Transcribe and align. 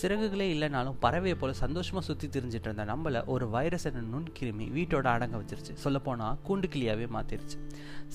சிறகுகளே 0.00 0.46
இல்லைனாலும் 0.54 0.96
பறவையை 1.02 1.34
போல 1.34 1.52
சந்தோஷமாக 1.52 2.04
சுற்றி 2.06 2.26
திரிஞ்சிட்டு 2.28 2.68
இருந்த 2.68 2.84
நம்மளை 2.84 3.20
ஒரு 3.26 3.48
வைரஸ் 3.50 3.86
என்ற 3.88 4.00
நுண்கிருமி 4.14 4.66
வீட்டோட 4.76 5.06
அடங்க 5.14 5.36
வச்சிருச்சு. 5.36 5.74
சொல்லப்போனால் 5.74 6.38
கூண்டு 6.48 6.68
கிளியாகவே 6.74 7.06
மாற்றிருச்சு 7.16 7.58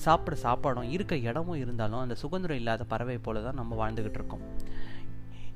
சாப்பிட 0.04 0.36
சாப்பாடும் 0.42 0.90
இருக்க 0.90 1.16
இடமும் 1.16 1.60
இருந்தாலும் 1.64 1.98
அந்த 1.98 2.14
சுதந்திரம் 2.14 2.56
இல்லாத 2.56 2.84
பறவை 2.84 3.18
போல 3.18 3.40
தான் 3.40 3.54
நம்ம 3.54 3.78
வாழ்ந்துக்கிட்டு 3.82 4.20
இருக்கோம். 4.20 4.44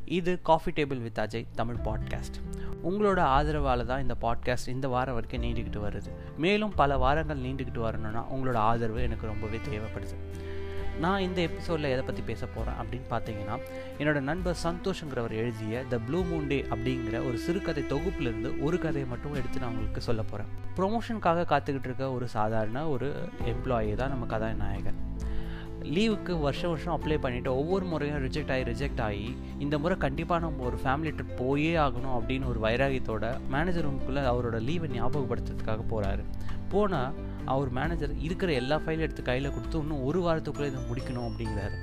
இது 0.04 0.32
coffee 0.42 0.70
table 0.70 1.00
with 1.02 1.18
Ajay 1.18 1.46
Tamil 1.54 1.78
podcast 1.84 2.36
உங்களோட 2.84 3.20
ஆதரவால் 3.36 3.84
தான் 3.84 4.02
இந்த 4.02 4.16
பாட்காஸ்ட் 4.20 4.68
இந்த 4.68 4.88
வாரம் 4.88 5.14
வரைக்கும் 5.14 5.42
நீண்டுக்கிட்டு 5.42 5.80
வருது. 5.86 6.10
மேலும் 6.36 6.74
பல 6.74 6.98
வாரங்கள் 6.98 7.40
நீண்டுக்கிட்டு 7.40 7.78
வரணும்னா 7.78 8.22
உங்களோட 8.32 8.54
ஆதரவு 8.54 9.02
எனக்கு 9.02 9.26
ரொம்பவே 9.26 9.60
தேவைப்படுது. 9.68 10.16
நான் 11.00 11.20
இந்த 11.20 11.40
எபிசோடில் 11.40 11.84
எதை 11.84 12.02
பற்றி 12.02 12.22
பேச 12.22 12.46
போகிறேன் 12.46 12.74
அப்படின்னு 12.80 13.08
பார்த்தீங்கன்னா 13.10 13.56
என்னோட 13.98 14.20
நண்பர் 14.20 14.56
சந்தோஷங்கிறவர் 14.62 15.32
எழுதிய 15.32 15.84
த 15.88 15.98
ப்ளூ 15.98 16.22
மூன் 16.22 16.46
டே 16.46 16.64
அப்படிங்கிற 16.70 17.26
ஒரு 17.28 17.38
சிறுகதை 17.38 17.82
தொகுப்புலேருந்து 17.82 18.62
ஒரு 18.62 18.78
கதையை 18.78 19.08
மட்டும் 19.08 19.34
எடுத்து 19.34 19.60
நான் 19.60 19.70
உங்களுக்கு 19.70 20.00
சொல்ல 20.00 20.22
போகிறேன் 20.22 20.50
ப்ரொமோஷனுக்காக 20.76 21.44
காத்துக்கிட்டு 21.44 21.84
இருக்க 21.84 22.12
ஒரு 22.12 22.28
சாதாரண 22.28 22.88
ஒரு 22.88 23.28
எம்ப்ளாயி 23.44 23.94
தான் 23.94 24.08
நம்ம 24.08 24.26
கதாநாயகன். 24.26 25.00
லீவுக்கு 25.82 26.40
வருஷம் 26.40 26.70
வருஷம் 26.70 26.94
அப்ளை 26.94 27.16
பண்ணிவிட்டு 27.22 27.46
ஒவ்வொரு 27.46 27.86
முறையும் 27.86 28.24
ரிஜெக்ட் 28.24 28.52
ஆகி 28.52 28.62
ரிஜெக்ட் 28.62 29.00
ஆகி 29.00 29.36
இந்த 29.58 29.78
முறை 29.78 29.98
கண்டிப்பாக 29.98 30.40
நம்ம 30.40 30.64
ஒரு 30.64 30.78
ஃபேமிலி 30.84 31.12
ட்ரிப் 31.14 31.36
போயே 31.36 31.76
ஆகணும் 31.76 32.16
அப்படின்னு 32.16 32.46
ஒரு 32.46 32.60
வைராகியத்தோட 32.60 33.38
மேனேஜர் 33.50 33.86
ரூமுக்குள்ளே 33.88 34.24
அவரோட 34.32 34.60
லீவை 34.60 34.88
ஞாபகப்படுத்துறதுக்காக 34.96 35.84
போகிறாரு 35.90 36.24
போனால் 36.68 37.14
அவர் 37.46 37.70
மேனேஜர் 37.70 38.12
இருக்கிற 38.18 38.52
எல்லா 38.52 38.76
ஃபைலும் 38.76 39.06
எடுத்து 39.06 39.22
கையில் 39.22 39.50
கொடுத்து 39.50 39.78
இன்னும் 39.78 40.04
ஒரு 40.04 40.20
வாரத்துக்குள்ளே 40.20 40.70
இதை 40.72 40.82
முடிக்கணும் 40.90 41.28
அப்படிங்கிறாரு. 41.28 41.76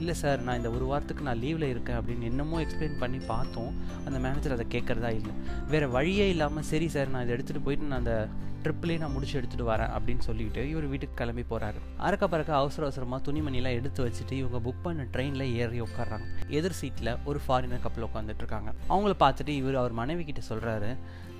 இல்லை 0.00 0.14
சார் 0.22 0.44
நான் 0.46 0.58
இந்த 0.60 0.70
ஒரு 0.76 0.86
வாரத்துக்கு 0.90 1.26
நான் 1.28 1.42
லீவில் 1.44 1.70
இருக்கேன் 1.72 1.98
அப்படின்னு 1.98 2.28
என்னமோ 2.30 2.62
எக்ஸ்பிளைன் 2.64 3.02
பண்ணி 3.02 3.20
பார்த்தோம். 3.32 3.72
அந்த 4.06 4.18
மேனேஜர் 4.24 4.56
அதை 4.56 4.66
கேட்குறதா 4.74 5.10
இல்லை. 5.18 5.34
வேறு 5.72 5.86
வழியே 5.96 6.26
இல்லாமல் 6.34 6.68
சரி 6.72 6.88
சார் 6.96 7.12
நான் 7.14 7.24
இதை 7.26 7.34
எடுத்துகிட்டு 7.36 7.66
போயிட்டு 7.68 7.90
நான் 7.92 8.02
அந்த 8.04 8.16
ட்ரிப்லேயே 8.64 9.00
நான் 9.00 9.14
முடிச்சு 9.14 9.34
எடுத்துகிட்டு 9.38 9.66
வரேன் 9.70 9.90
அப்படின்னு 9.96 10.22
சொல்லிட்டு 10.28 10.60
இவர் 10.70 10.86
வீட்டுக்கு 10.92 11.18
கிளம்பி 11.20 11.44
போகிறாரு 11.50 11.80
அறக்க 12.06 12.24
பறக்க 12.34 12.52
அவசர 12.60 12.86
அவசரமாக 12.86 13.20
துணிமணிலாம் 13.26 13.76
எடுத்து 13.80 14.00
வச்சுட்டு 14.06 14.34
இவங்க 14.42 14.60
புக் 14.66 14.84
பண்ண 14.84 15.06
ட்ரெயினில் 15.16 15.52
ஏறி 15.62 15.80
உட்காடுறாங்க 15.86 16.28
எதிர் 16.58 16.78
சீட்டில் 16.80 17.12
ஒரு 17.30 17.40
ஃபாரினர் 17.46 17.84
கப்பல் 17.86 18.08
உட்காந்துட்டு 18.08 18.42
இருக்காங்க. 18.44 18.72
அவங்கள 18.92 19.14
பார்த்துட்டு 19.24 19.54
இவர் 19.60 19.82
அவர் 19.82 20.00
மனைவி 20.00 20.24
கிட்ட 20.30 20.42
சொல்கிறாரு 20.50 20.90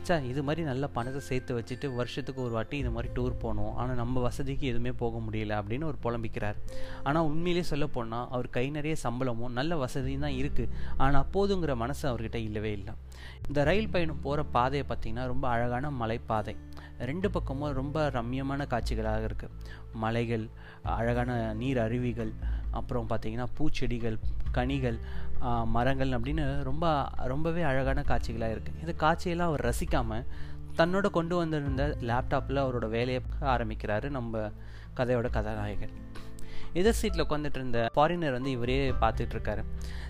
சா 0.07 0.17
இது 0.31 0.41
மாதிரி 0.47 0.63
நல்ல 0.69 0.85
பணத்தை 0.97 1.20
சேர்த்து 1.29 1.53
வச்சுட்டு 1.59 1.87
வருஷத்துக்கு 1.98 2.41
ஒரு 2.47 2.53
வாட்டி 2.57 2.77
இது 2.83 2.91
மாதிரி 2.95 3.09
டூர் 3.17 3.35
போகணும். 3.45 3.70
ஆனால் 3.81 3.98
நம்ம 4.01 4.20
வசதிக்கு 4.25 4.65
எதுவுமே 4.70 4.93
போக 5.03 5.20
முடியல 5.27 5.53
அப்படின்னு 5.61 5.87
ஒரு 5.91 5.98
புலம்பிக்கிறார். 6.07 6.59
ஆனால் 7.09 7.27
உண்மையிலேயே 7.29 7.67
சொல்ல 7.70 7.87
போனால் 7.95 8.14
அவர் 8.34 8.48
கை 8.57 8.65
நிறைய 8.77 8.95
சம்பளமும் 9.05 9.57
நல்ல 9.59 9.77
வசதியும் 9.83 10.25
தான் 10.27 10.39
இருக்குது 10.41 10.73
ஆனால் 11.05 11.29
போதுங்கிற 11.34 11.75
மனசு 11.83 12.05
அவர்கிட்ட 12.11 12.39
இல்லவே 12.48 12.73
இல்லை. 12.79 12.95
இந்த 13.48 13.61
ரயில் 13.70 13.93
பயணம் 13.95 14.23
போகிற 14.27 14.45
பாதையை 14.57 14.84
பார்த்திங்கன்னா 14.91 15.27
ரொம்ப 15.33 15.47
அழகான 15.55 15.91
மலைப்பாதை. 16.01 16.55
ரெண்டு 17.11 17.29
பக்கமும் 17.37 17.77
ரொம்ப 17.81 17.98
ரம்யமான 18.19 18.67
காட்சிகளாக 18.73 19.29
இருக்குது 19.29 19.55
மலைகள் 20.05 20.45
அழகான 20.98 21.31
நீர் 21.61 21.81
அருவிகள் 21.87 22.33
அப்புறம் 22.79 23.09
பார்த்திங்கன்னா 23.11 23.48
பூச்செடிகள் 23.59 24.17
கனிகள் 24.57 24.98
மரங்கள் 25.77 26.12
அப்படின்னு 26.17 26.45
ரொம்ப 26.69 26.85
ரொம்பவே 27.33 27.62
அழகான 27.70 28.03
காட்சிகளாக 28.11 28.55
இருக்குது 28.55 28.81
இந்த 28.85 28.95
காட்சியெல்லாம் 29.05 29.51
அவர் 29.53 29.67
ரசிக்காமல் 29.70 30.27
தன்னோட 30.79 31.07
கொண்டு 31.17 31.35
வந்திருந்த 31.41 31.85
லேப்டாப்பில் 32.11 32.62
அவரோட 32.62 32.87
வேலையை 32.97 33.20
ஆரம்பிக்கிறாரு 33.55 34.09
நம்ம 34.19 34.51
கதையோட 34.98 35.29
கதாநாயகன் 35.37 35.95
எதிர் 36.80 36.98
சீட்டில் 37.00 37.25
உட்காந்துட்டு 37.27 37.61
இருந்த 37.61 37.80
ஃபாரினர் 37.94 38.36
வந்து 38.39 38.50
இவரே 38.50 38.78
பார்த்துட்டு 39.03 39.34
இருக்காரு. 39.36 39.62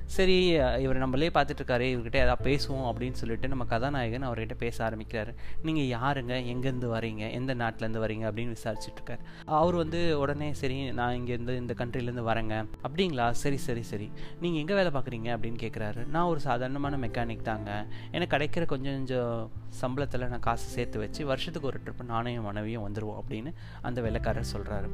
சரி 0.05 0.47
இவர் 0.49 0.97
நம்மளே 0.97 1.29
பார்த்துட்ருக்காரு 1.29 1.87
இவர்கிட்ட 1.95 2.17
ஏதாவது 2.17 2.51
பேசுவோம் 2.51 2.93
அப்படின்னு 2.93 3.13
சொல்லிட்டு 3.13 3.49
நம்ம 3.49 3.65
கதாநாயகன் 3.65 4.29
அவர்கிட்ட 4.29 4.55
பேச 4.59 4.91
ஆரம்பிக்கிறாரு. 4.91 5.35
நீங்கள் 5.63 5.99
யாருங்க? 5.99 6.27
எங்கேருந்து 6.27 6.89
வரீங்க? 6.89 7.31
எந்த 7.31 7.55
நாட்டிலேருந்து 7.55 8.03
வரீங்க? 8.05 8.31
அப்படின்னு 8.31 8.55
விசாரிச்சுட்ருக்காரு. 8.55 9.19
அவர் 9.45 9.75
வந்து 9.75 10.19
உடனே 10.19 10.55
சரி 10.55 10.93
நான் 10.93 11.15
இங்கேருந்து 11.15 11.57
இந்த 11.57 11.75
கண்ட்ரிலேருந்து 11.79 12.27
வரேங்க. 12.31 12.67
அப்படிங்களா? 12.89 13.31
சரி 13.31 13.57
சரி 13.57 13.83
சரி. 13.83 14.11
நீங்கள் 14.41 14.61
எங்கே 14.61 14.75
வேலை 14.75 14.91
பார்க்குறீங்க? 14.91 15.37
அப்படின்னு 15.37 15.59
கேட்குறாரு. 15.65 16.07
நான் 16.07 16.25
ஒரு 16.25 16.41
சாதாரணமான 16.41 16.97
மெக்கானிக் 16.97 17.43
தாங்க. 17.43 17.87
எனக்கு 18.11 18.37
கிடைக்கிற 18.37 18.67
கொஞ்சம் 18.67 18.93
கொஞ்சம் 18.95 19.51
சம்பளத்தில் 19.83 20.29
நான் 20.29 20.41
காசு 20.41 20.69
சேர்த்து 20.69 20.99
வச்சு 20.99 21.27
வருஷத்துக்கு 21.27 21.69
ஒரு 21.69 21.81
ட்ரிப்பு 21.85 22.05
நானும் 22.05 22.43
மனைவியும் 22.43 22.93
வந்துடுவோம் 22.93 23.21
அப்படின்னு 23.23 23.53
அந்த 23.83 24.01
வேலைக்காரர் 24.01 24.47
சொல்கிறாரு 24.53 24.89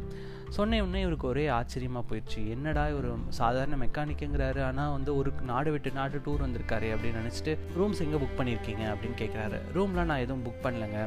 சொன்ன 0.49 0.83
உடனே 0.83 1.01
இவருக்கு 1.01 1.29
ஒரே 1.29 1.47
ஆச்சரியமாக 1.47 2.05
போயிடுச்சு. 2.09 2.49
என்னடா 2.49 2.89
ஒரு 2.89 3.17
சாதாரண 3.29 3.77
மெக்கானிக்குங்கிறாரு 3.77 4.63
ஆனால் 4.63 5.00
வந்து 5.01 5.13
ஒரு 5.21 5.33
நாடு 5.53 5.71
விட்டு 5.77 5.91
நாடு 5.99 6.17
டூர் 6.25 6.47
வந்திருக்காரு 6.47 6.89
அப்படின்னு 6.95 7.21
நினச்சிட்டு 7.23 7.53
ரூம்ஸ் 7.79 8.05
எங்கே 8.07 8.19
புக் 8.23 8.39
பண்ணியிருக்கீங்க 8.39 8.85
அப்படின்னு 8.93 9.19
கேட்குறாரு 9.23 9.59
ரூம்லாம் 9.77 10.09
நான் 10.13 10.23
எதுவும் 10.25 10.45
புக் 10.47 10.63
பண்ணலைங்க. 10.65 10.99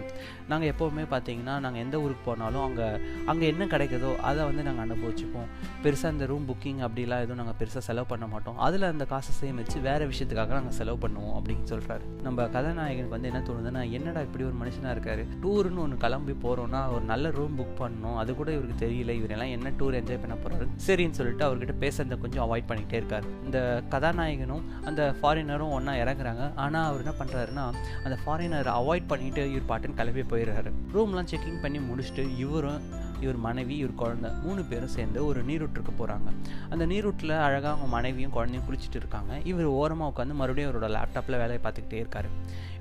நாங்கள் 0.52 0.70
எப்போவுமே 0.74 1.04
பார்த்தீங்கன்னா 1.14 1.56
நாங்கள் 1.66 1.82
எந்த 1.86 1.96
ஊருக்கு 2.04 2.24
போனாலும் 2.30 2.64
அங்கே 2.68 2.88
அங்கே 3.32 3.46
என்ன 3.54 3.64
கிடைக்குதோ 3.74 4.12
அதை 4.30 4.42
வந்து 4.50 4.64
நாங்கள் 4.68 4.86
அனுபவிச்சுப்போம். 4.86 5.50
பெருசாக 5.84 6.14
இந்த 6.16 6.26
ரூம் 6.32 6.48
புக்கிங் 6.50 6.82
அப்படிலாம் 6.88 7.24
எதுவும் 7.26 7.42
நாங்கள் 7.42 7.58
பெருசாக 7.62 7.84
செலவு 7.88 8.08
பண்ண 8.12 8.26
மாட்டோம். 8.34 8.58
அதில் 8.68 8.88
அந்த 8.92 9.06
காசை 9.14 9.34
சேமித்து 9.40 9.80
வேறு 9.88 10.06
விஷயத்துக்காக 10.12 10.54
நாங்கள் 10.60 10.78
செலவு 10.80 11.00
பண்ணுவோம் 11.06 11.36
அப்படின்னு 11.40 11.66
சொல்கிறாரு 11.74 12.06
நம்ம 12.28 12.48
கதாநாயகனுக்கு 12.56 13.16
வந்து 13.16 13.30
என்ன 13.32 13.42
தோணுதுன்னா 13.50 13.84
என்னடா 13.98 14.22
இப்படி 14.28 14.44
ஒரு 14.50 14.58
மனுஷனாக 14.62 14.96
இருக்காரு? 14.96 15.26
டூருன்னு 15.44 15.84
ஒன்று 15.86 15.98
கிளம்பி 16.06 16.36
போகிறோன்னா 16.46 16.82
ஒரு 16.96 17.06
நல்ல 17.14 17.32
ரூம் 17.38 17.58
புக் 17.60 17.76
பண்ணணும். 17.84 18.18
அது 18.24 18.32
கூட 18.42 18.50
இவருக்கு 18.58 18.78
தெரியல. 18.86 19.12
இவரெல்லாம் 19.22 19.54
என்ன 19.58 19.74
டூர் 19.80 20.00
என்ஜாய் 20.02 20.22
பண்ண 20.26 20.38
போகிறாரு 20.44 20.68
சரின்னு 20.88 21.18
சொல்லிட்டு 21.20 21.46
அவர்கிட்ட 21.48 21.76
பேசுறத 21.86 22.20
கொஞ்சம் 22.26 22.46
அவாய்ட் 22.46 22.70
பண்ணிகிட்டே 22.72 23.00
இருக்காரு. 23.02 23.28
இந்த 23.46 23.60
கதாநாயகனும் 23.92 24.64
அந்த 24.86 25.16
ஃபாரினரும் 25.22 25.74
ஒன்றா 25.78 25.94
இறங்குறாங்க. 25.94 26.56
ஆனால் 26.56 26.88
அவர் 26.90 27.04
என்ன 27.04 27.14
பண்ணுறாருன்னா 27.20 27.66
அந்த 28.04 28.18
ஃபாரினரை 28.24 28.74
அவாய்ட் 28.80 29.08
பண்ணிட்டு 29.08 29.44
இவர் 29.54 29.70
பாட்டுன்னு 29.72 30.00
கிளம்பி 30.02 30.22
போயிடுறாரு. 30.22 30.72
ரூம்லாம் 30.94 31.30
செக்கிங் 31.32 31.62
பண்ணி 31.62 31.80
முடிச்சுட்டு 31.90 32.26
இவரும் 32.38 32.82
இவர் 33.24 33.38
மனைவி 33.48 33.76
இவர் 33.78 34.00
குழந்த 34.02 34.42
மூணு 34.42 34.64
பேரும் 34.64 34.94
சேர்ந்து 34.96 35.26
ஒரு 35.26 35.44
நீரூற்றுக்கு 35.44 35.92
போகிறாங்க 36.00 36.30
அந்த 36.70 36.86
நீரூட்டில் 36.86 37.34
அழகாக 37.46 37.70
அவங்க 37.70 37.88
மனைவியும் 37.88 38.32
குழந்தையும் 38.32 38.66
குளிச்சுட்டு 38.70 39.00
இருக்காங்க. 39.02 39.34
இவர் 39.44 39.66
ஓரமாக 39.66 40.12
உட்காந்து 40.14 40.34
மறுபடியும் 40.34 40.72
அவரோட 40.72 40.90
லேப்டாப்பில் 40.98 41.40
வேலையை 41.42 41.60
பார்த்துக்கிட்டே 41.64 42.02
இருக்காரு. 42.04 42.32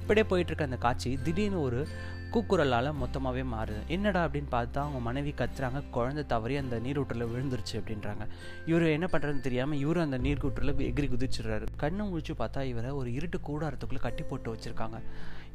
இப்படியே 0.01 0.27
போயிட்டுருக்க 0.31 0.63
அந்த 0.63 0.77
காட்சி 0.77 1.19
திடீர்னு 1.23 1.61
ஒரு 1.63 1.89
கூக்குரலால் 2.35 2.89
மொத்தமாகவே 3.01 3.43
மாறுது. 3.55 3.81
என்னடா 3.95 4.21
அப்படின்னு 4.27 4.51
பார்த்தா 4.51 4.79
அவங்க 4.85 5.01
மனைவி 5.07 5.33
கத்துறாங்க 5.41 5.81
குழந்தை 5.91 6.23
தவறி 6.27 6.55
அந்த 6.57 6.77
நீரூற்றில் 6.85 7.25
விழுந்துருச்சு 7.33 7.75
அப்படின்றாங்க. 7.81 8.25
இவர் 8.67 8.85
என்ன 8.97 9.07
பண்ணுறதுன்னு 9.13 9.47
தெரியாமல் 9.49 9.79
இவரும் 9.79 10.03
அந்த 10.03 10.19
நீர்க்கூற்றில் 10.19 10.73
எகிரி 10.89 11.09
குதிச்சிடுறாரு. 11.15 11.67
கண்ணு 11.83 12.05
முழிச்சு 12.11 12.35
பார்த்தா 12.39 12.63
இவரை 12.63 12.91
ஒரு 12.91 13.13
இருட்டு 13.13 13.41
கூடாரத்துக்குள்ளே 13.49 14.03
கட்டி 14.07 14.23
போட்டு 14.23 14.55
வச்சுருக்காங்க. 14.55 15.01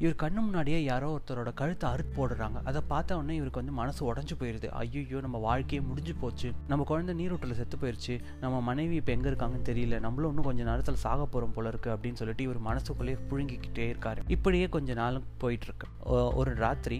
இவர் 0.01 0.17
கண்ணு 0.23 0.39
முன்னாடியே 0.47 0.79
யாரோ 0.87 1.07
ஒருத்தரோட 1.15 1.51
கழுத்தை 1.59 1.85
அறுத்து 1.93 2.13
போடுறாங்க. 2.17 2.57
அதை 2.69 2.81
பார்த்த 2.91 3.17
உடனே 3.19 3.35
இவருக்கு 3.39 3.61
வந்து 3.61 3.75
மனசு 3.79 4.01
உடஞ்சு 4.09 4.35
போயிடுது 4.41 4.67
ஐயோ 4.81 5.19
நம்ம 5.25 5.37
வாழ்க்கையே 5.47 5.81
முடிஞ்சு 5.89 6.13
போச்சு. 6.23 6.49
நம்ம 6.71 6.85
குழந்தை 6.91 7.13
நீரூட்டில் 7.21 7.57
செத்து 7.59 7.77
போயிடுச்சு 7.83 8.15
நம்ம 8.43 8.59
மனைவி 8.69 8.95
இப்போ 9.01 9.13
எங்கே 9.17 9.29
இருக்காங்கன்னு 9.31 9.69
தெரியல. 9.71 9.99
நம்மளும் 10.05 10.31
இன்னும் 10.33 10.49
கொஞ்சம் 10.49 10.69
நேரத்தில் 10.71 11.01
சாக 11.05 11.21
போகிறோம் 11.25 11.55
போல 11.55 11.71
இருக்கு 11.73 11.91
அப்படின்னு 11.95 12.19
சொல்லிட்டு 12.21 12.45
இவர் 12.47 12.59
மனசுக்குள்ளேயே 12.69 13.19
புழுங்கிக்கிட்டே 13.31 13.87
இருக்காரு. 13.93 14.23
இப்படியே 14.37 14.67
கொஞ்ச 14.77 14.93
நாளும் 15.01 15.25
போயிட்டுருக்கு 15.43 15.89
ஒரு 16.41 16.53
ராத்திரி 16.65 16.99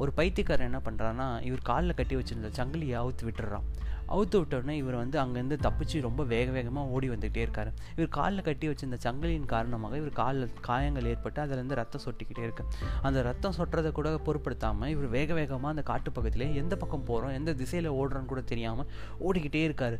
ஒரு 0.00 0.10
பைத்தியக்காரன் 0.18 0.68
என்ன 0.70 0.80
பண்ணுறான்னா 0.88 1.26
இவர் 1.46 1.68
காலில் 1.68 1.98
கட்டி 2.00 2.16
வச்சிருந்த 2.18 2.50
சங்கிலியை 2.58 2.96
அவுத்து 3.00 3.24
விட்டுறான். 3.28 3.66
அவுத்து 4.14 4.36
விட்டோடனே 4.40 4.74
இவர் 4.80 4.96
வந்து 5.00 5.16
அங்கேருந்து 5.22 5.56
தப்பிச்சு 5.66 6.02
ரொம்ப 6.06 6.24
வேக 6.32 6.48
வேகமாக 6.56 6.92
ஓடி 6.96 7.08
வந்துகிட்டே 7.12 7.42
இருக்காரு. 7.46 7.70
இவர் 7.96 8.10
காலில் 8.16 8.44
கட்டி 8.48 8.66
வச்சிருந்த 8.70 8.98
சங்கிலியின் 9.06 9.48
காரணமாக 9.54 9.96
இவர் 10.02 10.12
காலில் 10.20 10.52
காயங்கள் 10.68 11.08
ஏற்பட்டு 11.12 11.40
அதுலேருந்து 11.44 11.78
ரத்தம் 11.80 12.04
சொட்டிக்கிட்டே 12.06 12.44
இருக்கு. 12.46 12.64
அந்த 13.08 13.22
ரத்தம் 13.28 13.56
சொட்டுறதை 13.58 13.92
கூட 13.98 14.12
பொருட்படுத்தாமல் 14.26 14.92
இவர் 14.94 15.08
வேக 15.16 15.34
வேகமாக 15.40 15.72
அந்த 15.74 15.84
காட்டு 15.90 16.12
பக்கத்திலே 16.18 16.48
எந்த 16.62 16.76
பக்கம் 16.82 17.04
போகிறோம் 17.10 17.34
எந்த 17.38 17.54
திசையில் 17.62 17.90
ஓடுறோன்னு 18.00 18.30
கூட 18.32 18.42
தெரியாமல் 18.52 18.88
ஓடிக்கிட்டே 19.28 19.62
இருக்காரு. 19.68 19.98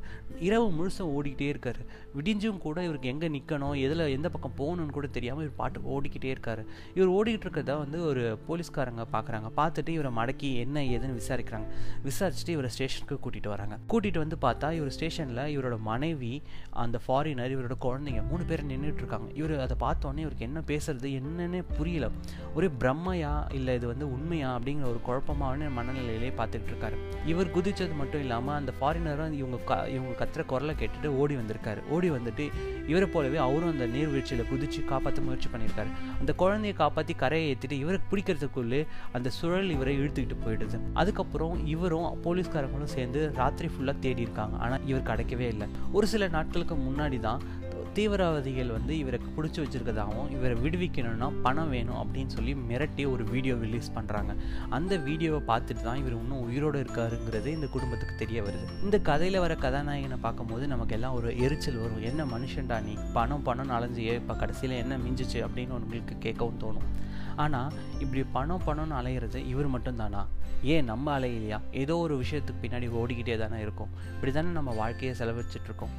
இரவு 0.48 0.68
முழுசும் 0.78 1.12
ஓடிக்கிட்டே 1.16 1.48
இருக்காரு. 1.54 1.82
விடிஞ்சும் 2.18 2.62
கூட 2.66 2.84
இவருக்கு 2.88 3.10
எங்கே 3.14 3.30
நிற்கணும் 3.36 3.76
எதில் 3.86 4.04
எந்த 4.16 4.28
பக்கம் 4.36 4.56
போகணும்னு 4.60 4.96
கூட 4.98 5.06
தெரியாமல் 5.18 5.44
இவர் 5.46 5.58
பாட்டு 5.62 5.84
ஓடிக்கிட்டே 5.96 6.30
இருக்காரு. 6.36 6.64
இவர் 6.98 7.12
ஓடிக்கிட்டு 7.16 7.46
இருக்கிறதா 7.48 7.76
வந்து 7.84 7.98
ஒரு 8.10 8.24
போலீஸ்காரங்க 8.48 9.06
பார்க்குறாங்க 9.16 9.50
பார்த்துட்டு 9.60 9.92
இவரை 9.98 10.12
மடக்கி 10.20 10.50
என்ன 10.64 10.84
ஏதுன்னு 10.94 11.18
விசாரிக்கிறாங்க. 11.22 11.68
விசாரிச்சுட்டு 12.08 12.56
இவரை 12.58 12.70
ஸ்டேஷனுக்கு 12.76 13.18
கூட்டிகிட்டு 13.26 13.54
வராங்க. 13.56 13.76
கூட்டிகிட்டு 13.96 14.18
வந்து 14.18 14.36
பார்த்தா 14.40 14.72
இவர் 14.72 14.90
ஸ்டேஷனில் 14.90 15.42
இவரோட 15.56 15.78
மனைவி 15.78 16.42
அந்த 16.70 17.00
ஃபாரினர் 17.04 17.52
இவரோட 17.56 17.74
குழந்தைங்க 17.84 18.22
மூணு 18.30 18.44
பேர் 18.44 18.66
நின்றுட்டு 18.66 19.02
இருக்காங்க. 19.02 19.28
இவர் 19.34 19.54
அதை 19.58 19.76
பார்த்தோன்னே 19.80 20.18
இவருக்கு 20.18 20.44
என்ன 20.44 20.60
பேசுறது 20.66 21.10
என்னன்னே 21.18 21.62
புரியல. 21.76 22.10
ஒரே 22.54 22.68
பிரம்மையா 22.80 23.52
இல்லை 23.52 23.74
இது 23.74 23.86
வந்து 23.86 24.12
உண்மையா 24.12 24.58
அப்படிங்கிற 24.58 24.82
ஒரு 24.82 25.00
குழப்பமான 25.02 25.68
மனநிலையிலே 25.68 26.30
பார்த்துட்டு 26.40 26.70
இருக்காரு. 26.72 26.96
இவர் 27.24 27.46
குதிச்சது 27.46 27.96
மட்டும் 27.96 28.20
இல்லாமல் 28.20 28.54
அந்த 28.54 28.72
ஃபாரினரும் 28.80 29.32
இவங்க 29.32 29.56
க 29.56 29.88
இவங்க 29.88 30.12
கத்துற 30.20 30.44
குரலை 30.44 30.74
கேட்டுட்டு 30.82 31.06
ஓடி 31.06 31.36
வந்திருக்காரு. 31.36 31.80
ஓடி 31.90 32.10
வந்துட்டு 32.10 32.46
இவரை 32.86 33.08
போலவே 33.08 33.36
அவரும் 33.36 33.70
அந்த 33.70 33.86
நீர்வீழ்ச்சியில் 33.86 34.48
குதிச்சு 34.52 34.84
காப்பாற்ற 34.84 35.22
முயற்சி 35.22 35.48
பண்ணியிருக்காரு. 35.54 35.90
அந்த 36.20 36.32
குழந்தையை 36.32 36.76
காப்பாற்றி 36.82 37.14
கரையை 37.14 37.56
ஏற்றிட்டு 37.56 37.72
இவருக்கு 37.72 38.16
பிடிக்கிறதுக்குள்ளே 38.16 38.86
அந்த 39.12 39.30
சுழல் 39.30 39.70
இவரை 39.70 39.98
இழுத்துக்கிட்டு 40.00 40.36
போயிடுது. 40.46 40.78
அதுக்கப்புறம் 40.94 41.66
இவரும் 41.66 42.22
போலீஸ்காரங்களும் 42.24 42.94
சேர்ந்து 42.96 43.32
ராத்திரி 43.34 43.68
ஃபுல்லாக 43.68 43.84
தேடி 43.94 44.22
இருக்காங்க 44.22 44.56
ஆனால் 44.56 44.84
இவர் 44.86 45.08
கிடைக்கவே 45.10 45.48
இல்லை. 45.54 45.68
ஒரு 45.92 46.06
சில 46.06 46.28
நாட்களுக்கு 46.28 46.74
முன்னாடி 46.74 47.20
தான் 47.20 47.42
தீவிரவாதிகள் 47.96 48.72
வந்து 48.76 48.98
இவரை 48.98 49.18
பிடிச்சி 49.36 49.58
வச்சுருக்கதாகவும் 49.62 50.30
இவரை 50.30 50.54
விடுவிக்கணும்னா 50.64 51.32
பணம் 51.42 51.70
வேணும் 51.70 52.00
அப்படின்னு 52.02 52.26
சொல்லி 52.26 52.54
மிரட்டி 52.54 53.10
ஒரு 53.12 53.24
வீடியோ 53.24 53.54
ரிலீஸ் 53.54 53.88
பண்ணுறாங்க 53.94 54.32
அந்த 54.68 54.96
வீடியோவை 54.96 55.40
பார்த்துட்டு 55.50 55.82
தான் 55.82 55.96
இவர் 55.96 56.12
இன்னும் 56.12 56.40
உயிரோடு 56.40 56.84
இருக்காருங்கிறது 56.84 57.46
இந்த 57.46 57.66
குடும்பத்துக்கு 57.66 58.14
தெரிய 58.16 58.42
வருது. 58.42 58.66
இந்த 58.82 58.98
கதையில் 58.98 59.38
வர 59.38 59.54
கதாநாயகனை 59.54 60.18
பார்க்கும்போது 60.20 60.66
நமக்கு 60.66 60.94
எல்லாம் 60.94 61.14
ஒரு 61.14 61.38
எரிச்சல் 61.38 61.80
வரும். 61.84 62.02
என்ன 62.02 62.24
மனுஷன்டா 62.24 62.82
நீ? 62.82 62.96
பணம் 63.12 63.42
பணம் 63.42 63.70
அலைஞ்சியே 63.70 64.14
இப்போ 64.14 64.34
கடைசியில் 64.34 64.76
என்ன 64.82 64.96
மிஞ்சிச்சு 64.96 65.48
அப்படின்னு 65.48 65.78
உங்களுக்கு 65.78 66.16
கேட்கவும் 66.26 66.60
தோணும். 66.64 66.86
ஆனால் 67.36 67.72
இப்படி 67.98 68.24
பணம் 68.32 68.62
பணம்னு 68.66 68.94
அலையிறது 68.94 69.34
இவர் 69.34 69.70
மட்டும்தானா? 69.70 70.26
ஏன் 70.62 70.84
நம்ம 70.84 71.18
அலையிலையா? 71.18 71.60
ஏதோ 71.72 71.96
ஒரு 71.96 72.16
விஷயத்துக்கு 72.16 72.64
பின்னாடி 72.64 72.88
ஓடிக்கிட்டே 72.90 73.36
தானே 73.38 73.60
இருக்கும். 73.60 73.88
இப்படி 74.14 74.32
தானே 74.32 74.48
நம்ம 74.48 74.74
வாழ்க்கையை 74.74 75.16
செலவழிச்சிட்ருக்கோம் 75.18 75.94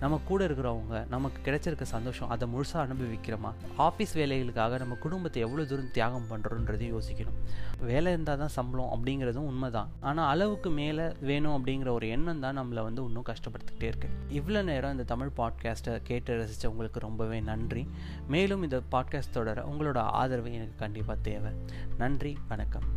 நம்ம 0.00 0.20
கூட 0.24 0.46
இருக்கிறவங்க 0.46 1.08
நமக்கு 1.08 1.38
கிடைச்சிருக்க 1.46 1.82
சந்தோஷம் 1.82 2.28
அதை 2.28 2.48
முழுசாக 2.52 2.82
அனுபவிக்கிறோமா? 2.86 3.50
ஆஃபீஸ் 3.78 4.12
வேலைகளுக்காக 4.14 4.78
நம்ம 4.78 4.94
குடும்பத்தை 4.94 5.42
எவ்வளோ 5.42 5.64
தூரம் 5.64 5.90
தியாகம் 5.92 6.28
பண்ணுறோன்றதையும் 6.30 6.92
யோசிக்கணும். 6.96 7.38
வேலை 7.80 8.12
இருந்தால் 8.12 8.38
தான் 8.38 8.48
சம்பளம் 8.48 8.92
அப்படிங்கிறதும் 8.94 9.48
உண்மை 9.50 9.70
தான் 9.70 9.90
ஆனால் 10.00 10.28
அளவுக்கு 10.28 10.70
மேலே 10.70 11.06
வேணும் 11.20 11.56
அப்படிங்கிற 11.56 11.88
ஒரு 11.88 12.08
எண்ணம் 12.08 12.40
தான் 12.40 12.58
நம்மளை 12.58 12.82
வந்து 12.82 13.04
இன்னும் 13.04 13.28
கஷ்டப்படுத்திக்கிட்டே 13.28 13.90
இருக்கு. 13.92 14.10
இவ்வளோ 14.28 14.62
நேரம் 14.62 14.90
இந்த 14.90 15.04
தமிழ் 15.04 15.34
பாட்காஸ்ட்டை 15.36 16.02
கேட்டு 16.02 16.38
ரசித்த 16.38 16.66
உங்களுக்கு 16.66 17.00
ரொம்பவே 17.00 17.40
நன்றி. 17.40 17.88
மேலும் 18.28 18.62
இந்த 18.62 18.80
பாட்காஸ்ட் 18.92 19.30
தொடர 19.30 19.66
உங்களோட 19.72 19.96
ஆதரவு 19.96 20.52
எனக்கு 20.52 20.74
கண்டிப்பாக 20.76 21.18
தேவை. 21.22 21.52
நன்றி 21.96 22.38
வணக்கம். 22.48 22.88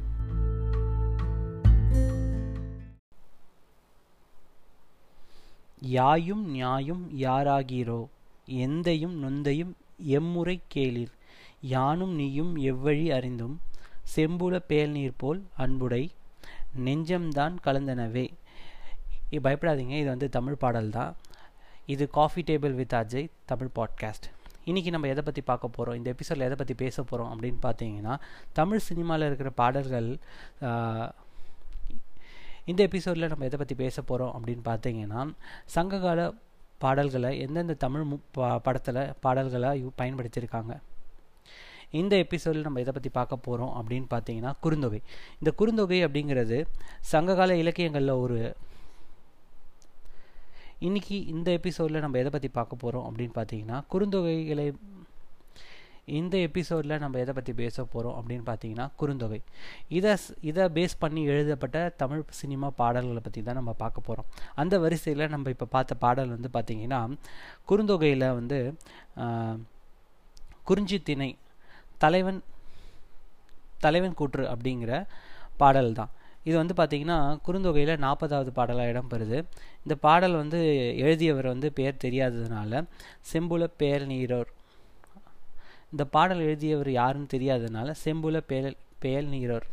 யாயும் 5.81 6.49
நியாயும் 6.49 7.19
யாராகிறோ? 7.19 8.07
எந்தையும் 8.45 9.15
நொந்தையும் 9.23 9.73
எம்முறை 9.97 10.61
கேளிர். 10.67 11.11
யானும் 11.61 12.13
நீயும் 12.13 12.57
எவ்வழி 12.57 13.13
அறிந்தும்? 13.13 13.61
செம்புல 14.15 14.59
பேல் 14.67 14.89
நீர் 14.89 15.13
போல் 15.17 15.45
அன்புடை. 15.57 16.09
நெஞ்சம்தான் 16.85 17.55
கலந்தனவே. 17.63 18.29
பயப்படாதீங்க. 19.31 19.97
இது 19.99 20.07
வந்து 20.07 20.29
தமிழ் 20.29 20.55
பாடல் 20.55 20.89
தான் 20.89 21.15
இது 21.85 22.09
coffee 22.09 22.41
table 22.41 22.75
with 22.75 22.93
Ajay 22.93 23.31
Tamil 23.45 23.69
podcast 23.75 24.27
இன்றைக்கி 24.65 24.89
நம்ம 24.89 25.07
எதை 25.07 25.23
பற்றி 25.23 25.41
பார்க்க 25.41 25.67
போகிறோம் 25.67 25.97
இந்த 25.97 26.09
எபிசோடில் 26.09 26.43
எதை 26.43 26.55
பற்றி 26.55 26.73
பேச 26.73 27.03
போகிறோம் 27.03 27.41
அப்படின்னு 27.41 27.57
பார்த்தீங்கன்னா 27.61 28.19
தமிழ் 28.53 28.77
சினிமாவில் 28.77 29.25
இருக்கிற 29.25 29.49
பாடல்கள் 29.49 30.17
இந்த 32.71 32.81
எபிசோடில் 32.87 33.31
நம்ம 33.31 33.45
எதை 33.49 33.57
பற்றி 33.59 33.75
பேச 33.81 34.01
போகிறோம் 34.01 34.33
அப்படின்னு 34.37 34.63
பார்த்தீங்கன்னா 34.69 35.21
சங்ககால 35.75 36.29
பாடல்களை 36.83 37.31
எந்தெந்த 37.45 37.73
தமிழ் 37.83 38.05
மு 38.11 38.15
படத்தில் 38.63 38.99
பாடல்களை 39.25 39.69
பயன்படுத்தியிருக்காங்க. 39.99 40.73
இந்த 41.99 42.13
எபிசோடில் 42.25 42.65
நம்ம 42.67 42.79
எதை 42.83 42.93
பற்றி 42.93 43.09
பார்க்க 43.17 43.45
போகிறோம் 43.47 43.73
அப்படின்னு 43.79 44.07
பார்த்தீங்கன்னா 44.13 44.51
குறுந்தொகை. 44.63 44.99
இந்த 45.41 45.51
குறுந்தொகை 45.61 45.99
அப்படிங்கிறது 46.07 46.59
சங்ககால 47.13 47.57
இலக்கியங்களில் 47.63 48.21
ஒரு 48.23 48.37
இன்றைக்கி 50.87 51.17
இந்த 51.33 51.51
எபிசோடில் 51.59 52.03
நம்ம 52.05 52.17
எதை 52.17 52.31
பற்றி 52.35 52.49
பார்க்க 52.59 52.83
போகிறோம் 52.83 53.07
அப்படின்னு 53.09 53.35
பார்த்தீங்கன்னா 53.39 53.79
குறுந்தொகைகளை 53.93 54.67
இந்த 56.07 56.35
எபிசோடில் 56.47 57.01
நம்ம 57.01 57.19
எதை 57.23 57.33
பற்றி 57.35 57.53
பேச 57.61 57.83
போகிறோம் 57.83 58.15
அப்படின்னு 58.19 58.45
பார்த்தீங்கன்னா 58.49 58.85
குறுந்தொகை. 58.99 59.39
இதை 59.97 60.13
இதை 60.49 60.63
பேஸ் 60.77 60.95
பண்ணி 61.03 61.21
எழுதப்பட்ட 61.33 61.77
தமிழ் 62.01 62.23
சினிமா 62.39 62.67
பாடல்களை 62.79 63.21
பற்றி 63.27 63.41
தான் 63.41 63.59
நம்ம 63.59 63.73
பார்க்க 63.83 64.07
போகிறோம் 64.07 64.29
அந்த 64.61 64.77
வரிசையில் 64.83 65.31
நம்ம 65.33 65.49
இப்போ 65.55 65.67
பார்த்த 65.75 65.95
பாடல் 66.05 66.33
வந்து 66.35 66.49
பார்த்திங்கன்னா 66.55 67.01
குறுந்தொகையில் 67.69 68.27
வந்து 68.39 68.59
குறிஞ்சி 70.69 70.97
திணை 71.09 71.29
தலைவன் 72.03 72.41
தலைவன் 73.85 74.17
கூற்று 74.19 74.43
அப்படிங்கிற 74.53 74.93
பாடல் 75.61 75.97
தான். 75.99 76.11
இது 76.47 76.55
வந்து 76.61 76.75
பார்த்திங்கன்னா 76.77 77.17
குறுந்தொகையில் 77.45 78.01
நாற்பதாவது 78.05 78.51
பாடலாக 78.59 78.91
இடம்பெறுது. 78.93 79.37
இந்த 79.83 79.95
பாடல் 80.05 80.35
வந்து 80.41 80.59
எழுதியவர் 81.03 81.53
வந்து 81.53 81.69
பேர் 81.79 82.01
தெரியாததுனால 82.05 82.81
செம்புல 83.31 83.65
பேர் 83.81 84.05
நீரோர் 84.11 84.51
இந்த 85.91 86.03
பாடல் 86.15 86.41
எழுதியவர் 86.47 86.89
யாருன்னு 86.91 87.33
தெரியாததுனால 87.33 87.93
செம்புல 88.03 88.39
பேல் 88.51 88.77
பேல் 89.03 89.29
நீரோர். 89.33 89.67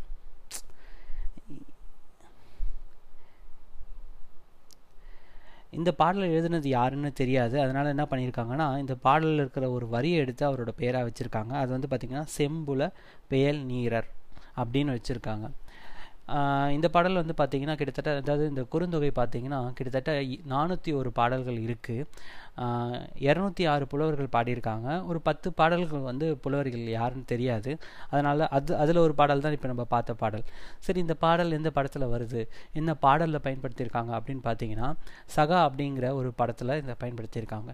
இந்த 5.79 5.91
பாடலை 5.93 6.26
எழுதுனது 6.37 6.69
யாருன்னு 6.69 7.11
தெரியாது. 7.12 7.56
அதனால் 7.61 7.93
என்ன 7.94 8.05
பண்ணியிருக்காங்கன்னா 8.11 8.67
இந்த 8.79 8.94
பாடலில் 9.06 9.43
இருக்கிற 9.43 9.70
ஒரு 9.70 9.88
வரியை 9.88 10.19
எடுத்து 10.19 10.44
அவரோட 10.49 10.69
பேராக 10.76 11.09
வச்சுருக்காங்க. 11.09 11.53
அது 11.62 11.70
வந்து 11.76 11.91
பார்த்திங்கன்னா 11.91 12.26
செம்புல 12.38 12.91
பெயல் 13.29 13.61
நீரர் 13.73 14.09
அப்படின்னு 14.56 14.97
வச்சுருக்காங்க. 14.97 15.49
இந்த 16.76 16.86
பாடல் 16.94 17.19
வந்து 17.20 17.34
பார்த்திங்கன்னா 17.38 17.75
கிட்டத்தட்ட 17.80 18.10
அதாவது 18.22 18.44
இந்த 18.52 18.62
குறுந்தொகை 18.72 19.10
பார்த்திங்கன்னா 19.19 19.60
கிட்டத்தட்ட 19.76 20.12
நானூற்றி 20.52 20.90
ஒரு 21.00 21.10
பாடல்கள் 21.19 21.58
இருக்குது 21.66 22.06
இரநூத்தி 23.26 23.64
ஆறு 23.72 23.84
புலவர்கள் 23.92 24.28
பாடியிருக்காங்க. 24.36 24.88
ஒரு 25.10 25.19
பத்து 25.28 25.48
பாடல்கள் 25.60 26.02
வந்து 26.10 26.26
புலவர்கள் 26.44 26.84
யாருன்னு 26.96 27.26
தெரியாது. 27.32 27.70
அதனால் 28.12 28.42
அது 28.56 28.72
அதில் 28.82 29.04
ஒரு 29.06 29.14
பாடல் 29.20 29.44
தான் 29.44 29.54
இப்போ 29.56 29.69
நம்ம 29.72 29.84
பார்த்த 29.94 30.16
பாடல். 30.22 30.44
சரி 30.86 31.00
இந்த 31.06 31.16
பாடல் 31.25 31.56
எந்த 31.58 31.70
படத்தில் 31.76 32.06
வருது? 32.14 32.42
என்ன 32.81 32.96
பாடலில் 33.04 33.44
பயன்படுத்தியிருக்காங்க 33.46 34.12
அப்படின்னு 34.19 34.44
பார்த்தீங்கன்னா 34.48 34.88
சகா 35.36 35.60
அப்படிங்கிற 35.69 36.08
ஒரு 36.20 36.32
படத்தில் 36.40 36.74
இந்த 36.82 36.96
பயன்படுத்தியிருக்காங்க. 37.04 37.72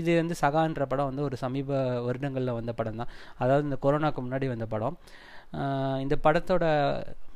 இது 0.00 0.12
வந்து 0.22 0.34
சகான்ற 0.42 0.84
படம் 0.92 1.08
வந்து 1.10 1.24
ஒரு 1.28 1.36
சமீப 1.44 1.70
வருடங்களில் 2.06 2.56
வந்த 2.58 2.72
படம் 2.80 3.00
தான் 3.02 3.12
அதாவது 3.42 3.64
இந்த 3.68 3.78
கொரோனாக்கு 3.84 4.20
முன்னாடி 4.26 4.46
வந்த 4.54 4.66
படம். 4.74 4.96
இந்த 6.04 6.14
படத்தோட 6.24 6.64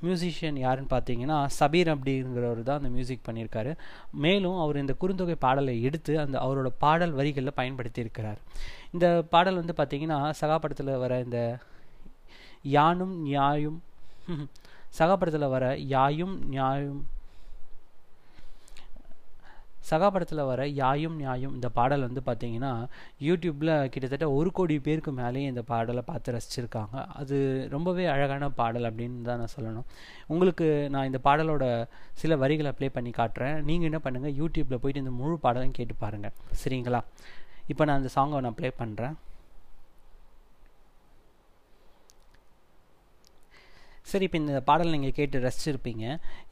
மியூசிஷியன் 0.04 0.58
யாருன்னு 0.64 0.92
பார்த்தீங்கன்னா 0.94 1.38
சபீர் 1.58 1.90
அப்படிங்கிறவர் 1.94 2.62
தான் 2.68 2.80
அந்த 2.80 2.90
மியூசிக் 2.96 3.26
பண்ணியிருக்காரு. 3.28 3.72
மேலும் 4.24 4.58
அவர் 4.64 4.82
இந்த 4.82 4.94
குறுந்தொகை 5.02 5.36
பாடலை 5.46 5.74
எடுத்து 5.88 6.12
அந்த 6.24 6.36
அவரோட 6.44 6.70
பாடல் 6.84 7.16
வரிகளில் 7.20 7.58
பயன்படுத்தியிருக்கிறார். 7.60 8.40
இந்த 8.94 9.06
பாடல் 9.34 9.60
வந்து 9.62 9.76
பார்த்தீங்கன்னா 9.80 10.18
சகா 10.40 10.58
படத்தில் 10.64 10.92
வர 11.04 11.20
இந்த 11.26 11.40
யானும் 12.78 13.14
நியாயும் 13.28 13.78
சகா 14.98 15.14
படத்தில் 15.20 15.52
வர 15.54 15.64
யாயும் 15.94 16.34
நியாயும் 16.52 17.00
சகா 19.88 20.08
படத்தில் 20.14 20.40
வர 20.48 20.62
யாயும் 20.80 21.16
நியாயும் 21.20 21.54
இந்த 21.56 21.68
பாடல் 21.76 22.04
வந்து 22.06 22.22
பார்த்தீங்கன்னா 22.26 22.72
யூடியூப்பில் 23.26 23.72
கிட்டத்தட்ட 23.92 24.26
ஒரு 24.38 24.50
கோடி 24.58 24.74
பேருக்கு 24.86 25.12
மேலேயும் 25.20 25.52
இந்த 25.52 25.62
பாடலை 25.70 26.02
பார்த்து 26.10 26.34
ரசிச்சிருக்காங்க. 26.36 26.96
அது 27.20 27.36
ரொம்பவே 27.74 28.04
அழகான 28.14 28.50
பாடல் 28.60 28.88
அப்படின்னு 28.90 29.26
தான் 29.28 29.40
நான் 29.42 29.54
சொல்லணும். 29.56 29.86
உங்களுக்கு 30.34 30.66
நான் 30.96 31.08
இந்த 31.10 31.20
பாடலோட 31.28 31.64
சில 32.22 32.36
வரிகளை 32.42 32.72
ப்ளே 32.80 32.90
பண்ணி 32.98 33.12
காட்டுறேன். 33.20 33.56
நீங்கள் 33.70 33.90
என்ன 33.90 34.00
பண்ணுங்கள் 34.06 34.36
யூடியூப்பில் 34.40 34.82
போயிட்டு 34.82 35.04
இந்த 35.04 35.14
முழு 35.22 35.38
பாடலையும் 35.46 35.78
கேட்டு 35.80 35.96
பாருங்கள் 36.04 36.36
சரிங்களா? 36.62 37.02
இப்போ 37.72 37.82
நான் 37.88 38.00
அந்த 38.00 38.12
சாங்கை 38.18 38.44
நான் 38.46 38.58
ப்ளே 38.60 38.70
பண்ணுறேன் 38.82 39.16
சரி 44.10 44.26
இப்போ 44.26 44.38
இந்த 44.42 44.60
பாடல் 44.68 44.94
நீங்கள் 44.94 45.16
கேட்டு 45.18 45.42
ரசிச்சிருப்பீங்க. 45.46 46.04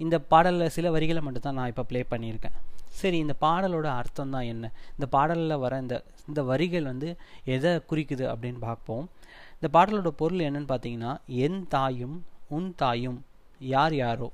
இந்த 0.04 0.16
பாடலில் 0.32 0.74
சில 0.74 0.90
வரிகளை 0.96 1.20
மட்டும் 1.26 1.46
தான் 1.46 1.56
நான் 1.58 1.70
இப்போ 1.74 1.84
ப்ளே 1.90 2.00
பண்ணியிருக்கேன். 2.12 2.58
சரி 2.90 3.18
இந்த 3.18 3.34
பாடலோட 3.40 3.84
அர்த்தம் 3.84 4.30
தான் 4.30 4.42
என்ன? 4.42 4.72
இந்த 4.94 5.06
பாடலில் 5.06 5.56
வர 5.56 5.78
இந்த 5.78 6.04
இந்த 6.28 6.42
வரிகள் 6.42 6.82
வந்து 6.82 7.16
எதை 7.44 7.72
குறிக்குது 7.90 8.24
அப்படின்னு 8.32 8.58
பார்ப்போம். 8.58 9.08
இந்த 9.54 9.68
பாடலோட 9.78 10.08
பொருள் 10.08 10.38
என்னன்னு 10.38 10.70
பார்த்தீங்கன்னா 10.72 11.16
என் 11.26 11.66
தாயும் 11.68 12.24
உன் 12.48 12.74
தாயும் 12.76 13.24
யார் 13.58 13.94
யாரோ? 13.94 14.32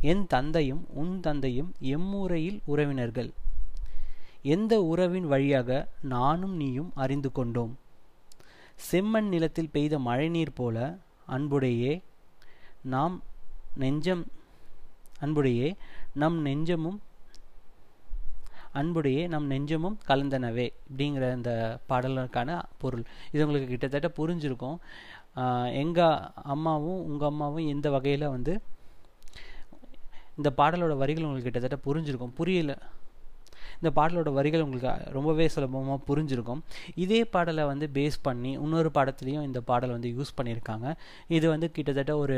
என் 0.00 0.26
தந்தையும் 0.26 0.86
உன் 0.94 1.20
தந்தையும் 1.20 1.74
எம்முறையில் 1.80 2.60
உறவினர்கள். 2.64 3.30
எந்த 4.42 4.82
உறவின் 4.82 5.26
வழியாக 5.26 5.88
நானும் 6.00 6.56
நீயும் 6.56 6.92
அறிந்து 6.94 7.32
கொண்டோம்? 7.32 7.78
செம்மண் 8.90 9.28
நிலத்தில் 9.28 9.72
பெய்த 9.72 9.98
மழைநீர் 9.98 10.54
போல 10.54 10.98
அன்புடையே 11.26 12.02
நாம் 12.82 13.22
நெஞ்சம் 13.74 14.26
அன்புடையே 15.18 15.76
நம் 16.14 16.38
நெஞ்சமும் 16.46 17.00
அன்புடையே 18.78 19.22
நம் 19.26 19.50
நெஞ்சமும் 19.50 19.96
கலந்தனவே 20.08 20.66
அப்படிங்கிற 20.88 21.24
இந்த 21.38 21.52
பாடலுக்கான 21.88 22.50
பொருள். 22.82 23.04
இது 23.32 23.44
உங்களுக்கு 23.46 23.72
கிட்டத்தட்ட 23.74 24.08
புரிஞ்சிருக்கும். 24.20 24.78
எங்கள் 25.82 26.20
அம்மாவும் 26.54 27.00
உங்கள் 27.10 27.28
அம்மாவும் 27.28 27.68
எந்த 27.74 27.90
வகையில் 27.90 28.32
வந்து 28.36 28.54
இந்த 30.36 30.50
பாடலோட 30.56 30.94
வரிகள் 31.02 31.26
உங்களுக்கு 31.28 31.50
கிட்டத்தட்ட 31.50 31.78
புரிஞ்சிருக்கும். 31.86 32.36
புரியல. 32.40 32.72
இந்த 33.80 33.90
பாடலோட 33.98 34.30
வரிகள் 34.38 34.64
உங்களுக்கு 34.66 35.12
ரொம்பவே 35.16 35.46
சுலபமாக 35.54 35.98
புரிஞ்சிருக்கும். 36.08 36.60
இதே 37.04 37.20
பாடலை 37.34 37.64
வந்து 37.72 37.86
பேஸ் 37.96 38.18
பண்ணி 38.26 38.52
இன்னொரு 38.64 38.90
பாடத்துலேயும் 38.96 39.46
இந்த 39.48 39.60
பாடல் 39.70 39.94
வந்து 39.96 40.10
யூஸ் 40.16 40.34
பண்ணியிருக்காங்க. 40.38 40.86
இது 41.36 41.46
வந்து 41.54 41.68
கிட்டத்தட்ட 41.76 42.14
ஒரு 42.24 42.36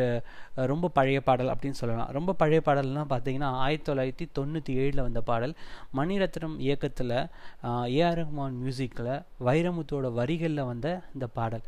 ரொம்ப 0.73 0.91
பழைய 0.99 1.21
பாடல் 1.29 1.53
அப்படின்னு 1.55 1.81
சொல்லலாம். 1.83 2.11
ரொம்ப 2.19 2.37
பழைய 2.43 2.61
பாடல்னால் 2.69 3.11
பார்த்தீங்கன்னா 3.15 3.51
ஆயிரத்தி 3.65 3.89
தொள்ளாயிரத்தி 3.91 4.29
தொண்ணூற்றி 4.39 4.75
ஏழில் 4.83 5.05
வந்த 5.07 5.23
பாடல். 5.31 5.55
மணிரத்னம் 6.01 6.57
இயக்கத்தில் 6.67 7.17
ஏஆர் 7.99 8.19
ரஹ்மான் 8.21 8.57
மியூசிக்கில் 8.63 9.13
வைரமுத்தோட 9.49 10.07
வரிகளில் 10.21 10.69
வந்த 10.73 10.89
இந்த 11.17 11.29
பாடல். 11.39 11.67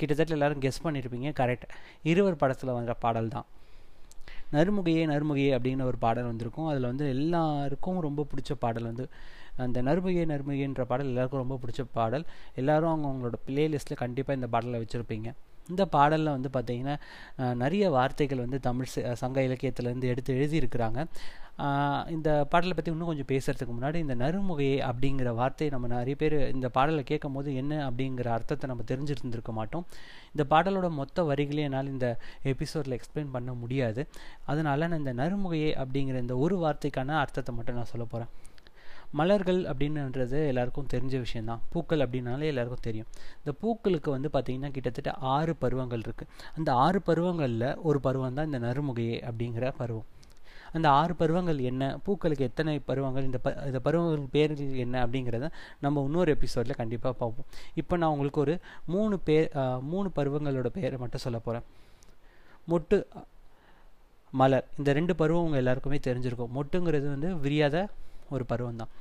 கிட்டத்தட்ட 0.00 0.32
எல்லோரும் 0.36 0.62
கெஸ் 0.64 0.84
பண்ணியிருப்பீங்க 0.86 1.28
கரெக்ட் 1.42 1.68
இருவர் 2.12 2.40
படத்தில் 2.40 2.76
வந்த 2.78 2.94
பாடல் 3.04 3.34
தான் 3.36 3.46
நறுமுகையே 4.52 5.02
நறுமுகையே 5.12 5.50
அப்படின்னு 5.56 5.82
ஒரு 5.82 5.98
பாடல் 5.98 6.24
வந்திருக்கும். 6.24 6.66
அதில் 6.66 6.90
வந்து 6.90 7.08
எல்லாருக்கும் 7.08 8.00
ரொம்ப 8.00 8.26
பிடிச்ச 8.30 8.54
பாடல் 8.58 8.82
வந்து 8.82 9.08
அந்த 9.56 9.82
நறுமுகையே 9.82 10.24
நறுமுகைன்ற 10.32 10.82
பாடல் 10.82 11.06
எல்லாருக்கும் 11.06 11.40
ரொம்ப 11.40 11.58
பிடிச்ச 11.62 11.84
பாடல். 11.92 12.24
எல்லோரும் 12.54 12.88
அவங்க 12.88 13.08
அவங்களோட 13.08 13.32
பிளேலிஸ்ட்டில் 13.46 14.02
கண்டிப்பாக 14.04 14.38
இந்த 14.38 14.48
பாடலை 14.48 14.80
வச்சுருப்பீங்க. 14.80 15.32
இந்த 15.72 15.84
பாடலில் 15.94 16.34
வந்து 16.36 16.50
பார்த்திங்கன்னா 16.56 16.96
நிறைய 17.62 17.84
வார்த்தைகள் 17.96 18.44
வந்து 18.44 18.60
தமிழ் 18.68 18.92
சங்க 19.22 19.40
இலக்கியத்திலேருந்து 19.48 20.12
எடுத்து 20.12 20.36
எழுதியிருக்கிறாங்க. 20.38 21.00
இந்த 22.14 22.30
பாடலை 22.52 22.72
பற்றி 22.76 22.90
இன்னும் 22.94 23.10
கொஞ்சம் 23.10 23.28
பேசுகிறதுக்கு 23.30 23.74
முன்னாடி 23.76 23.98
இந்த 24.04 24.14
நறுமுகையை 24.22 24.78
அப்படிங்கிற 24.88 25.28
வார்த்தையை 25.38 25.70
நம்ம 25.74 25.88
நிறைய 25.94 26.16
பேர் 26.22 26.36
இந்த 26.56 26.68
பாடலை 26.76 27.02
கேட்கும் 27.10 27.36
போது 27.36 27.50
என்ன 27.60 27.78
அப்படிங்கிற 27.88 28.30
அர்த்தத்தை 28.36 28.68
நம்ம 28.70 28.84
தெரிஞ்சிருந்துருக்க 28.90 29.52
மாட்டோம். 29.60 29.86
இந்த 30.32 30.44
பாடலோட 30.52 30.88
மொத்த 31.00 31.24
வரிகளையும் 31.30 31.68
என்னால் 31.70 31.92
இந்த 31.94 32.08
எபிசோடில் 32.52 32.96
எக்ஸ்பிளைன் 32.98 33.34
பண்ண 33.36 33.52
முடியாது. 33.62 34.04
அதனால் 34.52 34.88
நான் 34.90 35.00
இந்த 35.04 35.14
நறுமுகையே 35.22 35.70
அப்படிங்கிற 35.84 36.18
இந்த 36.26 36.36
ஒரு 36.46 36.58
வார்த்தைக்கான 36.64 37.16
அர்த்தத்தை 37.22 37.54
மட்டும் 37.58 37.80
நான் 37.80 37.92
சொல்ல 37.94 38.06
போகிறேன் 38.12 38.32
மலர்கள் 39.18 39.60
அப்படின்றது 39.70 40.38
எல்லாருக்கும் 40.50 40.90
தெரிஞ்ச 40.94 41.14
விஷயந்தான் 41.24 41.62
பூக்கள் 41.72 42.02
அப்படின்னாலே 42.06 42.50
எல்லாருக்கும் 42.52 42.86
தெரியும். 42.88 43.08
இந்த 43.40 43.52
பூக்களுக்கு 43.62 44.10
வந்து 44.16 44.28
பார்த்திங்கன்னா 44.34 44.70
கிட்டத்தட்ட 44.76 45.12
ஆறு 45.34 45.52
பருவங்கள் 45.62 46.02
இருக்குது 46.06 46.30
அந்த 46.58 46.70
ஆறு 46.84 47.00
பருவங்களில் 47.08 47.68
ஒரு 47.88 48.00
பருவம் 48.06 48.36
தான் 48.38 48.48
இந்த 48.50 48.60
நறுமுகையே 48.66 49.16
அப்படிங்கிற 49.28 49.68
பருவம். 49.80 50.08
அந்த 50.76 50.88
ஆறு 51.00 51.12
பருவங்கள் 51.20 51.58
என்ன? 51.70 51.82
பூக்களுக்கு 52.04 52.46
எத்தனை 52.48 52.72
பருவங்கள்? 52.88 53.26
இந்த 53.28 53.38
ப 53.44 53.48
இந்த 53.68 53.78
பருவங்கள் 53.86 54.24
பேர்கள் 54.34 54.80
என்ன 54.84 54.96
அப்படிங்கிறத 55.04 55.48
நம்ம 55.84 56.02
இன்னொரு 56.08 56.30
எபிசோடில் 56.36 56.78
கண்டிப்பாக 56.80 57.14
பார்ப்போம். 57.20 57.46
இப்போ 57.80 57.94
நான் 58.02 58.12
உங்களுக்கு 58.14 58.42
ஒரு 58.44 58.54
மூணு 58.94 59.16
பேர் 59.28 59.48
மூணு 59.92 60.10
பருவங்களோட 60.18 60.70
பேரை 60.78 60.98
மட்டும் 61.04 61.24
சொல்ல 61.26 61.40
போகிறேன் 61.46 61.66
மொட்டு 62.72 62.98
மலர். 64.40 64.66
இந்த 64.80 64.90
ரெண்டு 64.98 65.14
பருவம் 65.20 65.46
உங்கள் 65.46 65.62
எல்லாருக்குமே 65.62 66.00
தெரிஞ்சிருக்கும். 66.08 66.52
மொட்டுங்கிறது 66.56 67.06
வந்து 67.14 67.30
விரியாத 67.44 67.76
ஒரு 68.34 68.44
பருவம் 68.52 68.80
தான் 68.82 68.92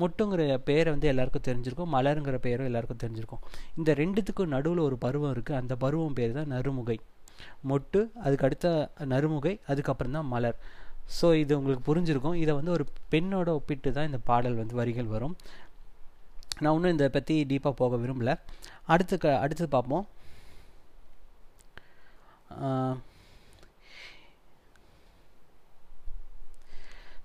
மொட்டுங்கிற 0.00 0.40
பேரை 0.68 0.88
வந்து 0.94 1.10
எல்லாருக்கும் 1.10 1.44
தெரிஞ்சிருக்கும் 1.48 1.92
மலருங்கிற 1.96 2.38
பேரும் 2.46 2.68
எல்லாருக்கும் 2.70 3.02
தெரிஞ்சிருக்கும். 3.02 3.42
இந்த 3.78 3.90
ரெண்டுத்துக்கும் 4.00 4.52
நடுவில் 4.54 4.82
ஒரு 4.88 4.96
பருவம் 5.04 5.32
இருக்குது 5.34 5.58
அந்த 5.60 5.74
பருவம் 5.84 6.16
பேர் 6.18 6.36
தான் 6.38 6.50
நறுமுகை. 6.54 6.96
மொட்டு 7.70 8.00
அதுக்கு 8.24 8.46
அடுத்த 8.48 8.66
நறுமுகை 9.12 9.54
அதுக்கப்புறம் 9.72 10.16
தான் 10.18 10.28
மலர். 10.34 10.58
ஸோ 11.18 11.26
இது 11.42 11.52
உங்களுக்கு 11.58 11.86
புரிஞ்சிருக்கும். 11.88 12.36
இதை 12.42 12.52
வந்து 12.58 12.74
ஒரு 12.76 12.86
பெண்ணோட 13.12 13.48
ஒப்பிட்டு 13.58 13.90
தான் 13.98 14.08
இந்த 14.10 14.20
பாடல் 14.30 14.60
வந்து 14.62 14.78
வரிகள் 14.80 15.12
வரும். 15.14 15.36
நான் 16.62 16.74
இன்னும் 16.76 16.94
இதை 16.96 17.10
பற்றி 17.16 17.34
டீப்பாக 17.50 17.74
போக 17.80 17.96
விரும்பல. 18.04 18.32
அடுத்து 18.92 19.16
க 19.24 19.34
அடுத்து 19.44 19.74
பார்ப்போம். 19.76 20.06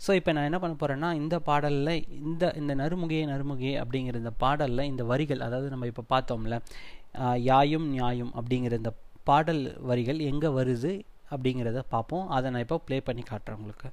ஸோ 0.03 0.11
இப்போ 0.19 0.31
நான் 0.35 0.47
என்ன 0.49 0.59
பண்ண 0.63 0.75
போகிறேன்னா 0.81 1.09
இந்த 1.21 1.35
பாடலில் 1.47 1.93
இந்த 2.29 2.43
இந்த 2.61 2.73
நறுமுகையே 2.81 3.23
நறுமுகையே 3.31 3.73
அப்படிங்கிற 3.83 4.17
இந்த 4.23 4.33
பாடலில் 4.43 4.89
இந்த 4.91 5.03
வரிகள் 5.11 5.45
அதாவது 5.47 5.67
நம்ம 5.73 5.87
இப்போ 5.91 6.03
பார்த்தோம்ல 6.13 6.57
யாயும் 7.51 7.87
நியாயும் 7.95 8.31
அப்படிங்கிற 8.39 8.75
இந்த 8.81 8.91
பாடல் 9.29 9.63
வரிகள் 9.89 10.19
எங்கே 10.29 10.49
வருது 10.59 10.91
அப்படிங்கிறத 11.33 11.81
பார்ப்போம். 11.93 12.23
அதை 12.35 12.47
நான் 12.53 12.63
இப்போ 12.65 12.77
ப்ளே 12.87 12.97
பண்ணி 13.07 13.23
காட்டுறேன் 13.29 13.59
உங்களுக்கு. 13.59 13.89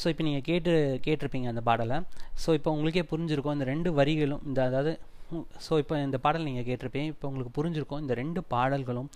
ஸோ 0.00 0.06
இப்போ 0.12 0.24
நீங்கள் 0.28 0.46
கேட்டு 0.48 0.72
கேட்டிருப்பீங்க 1.06 1.48
அந்த 1.52 1.62
பாடலை. 1.68 1.98
ஸோ 2.42 2.48
இப்போ 2.58 2.72
உங்களுக்கே 2.76 3.04
புரிஞ்சிருக்கும் 3.12 3.56
இந்த 3.58 3.66
ரெண்டு 3.72 3.92
வரிகளும் 3.98 4.42
இந்த 4.48 4.60
அதாவது 4.70 4.92
ஸோ 5.66 5.72
இப்போ 5.82 5.94
இந்த 6.06 6.18
பாடல் 6.24 6.48
நீங்கள் 6.48 6.66
கேட்டிருப்பீங்க. 6.70 7.08
இப்போ 7.14 7.28
உங்களுக்கு 7.30 7.52
புரிஞ்சிருக்கும் 7.58 8.02
இந்த 8.04 8.14
ரெண்டு 8.22 8.42
பாடல்களும் 8.54 9.10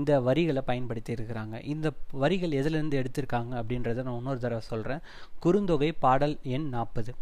இந்த 0.00 0.12
வரிகளை 0.28 0.62
பயன்படுத்தி 0.70 1.12
இருக்கிறாங்க. 1.16 1.56
இந்த 1.74 1.88
வரிகள் 2.22 2.56
எதுலேருந்து 2.60 3.00
எடுத்திருக்காங்க 3.02 3.52
அப்படின்றத 3.60 4.02
நான் 4.06 4.18
இன்னொரு 4.20 4.42
தடவை 4.46 4.64
சொல்கிறேன் 4.72 5.04
குறுந்தொகை 5.44 5.90
பாடல் 6.06 6.36
எண் 6.56 6.68
நாற்பது. 6.76 7.12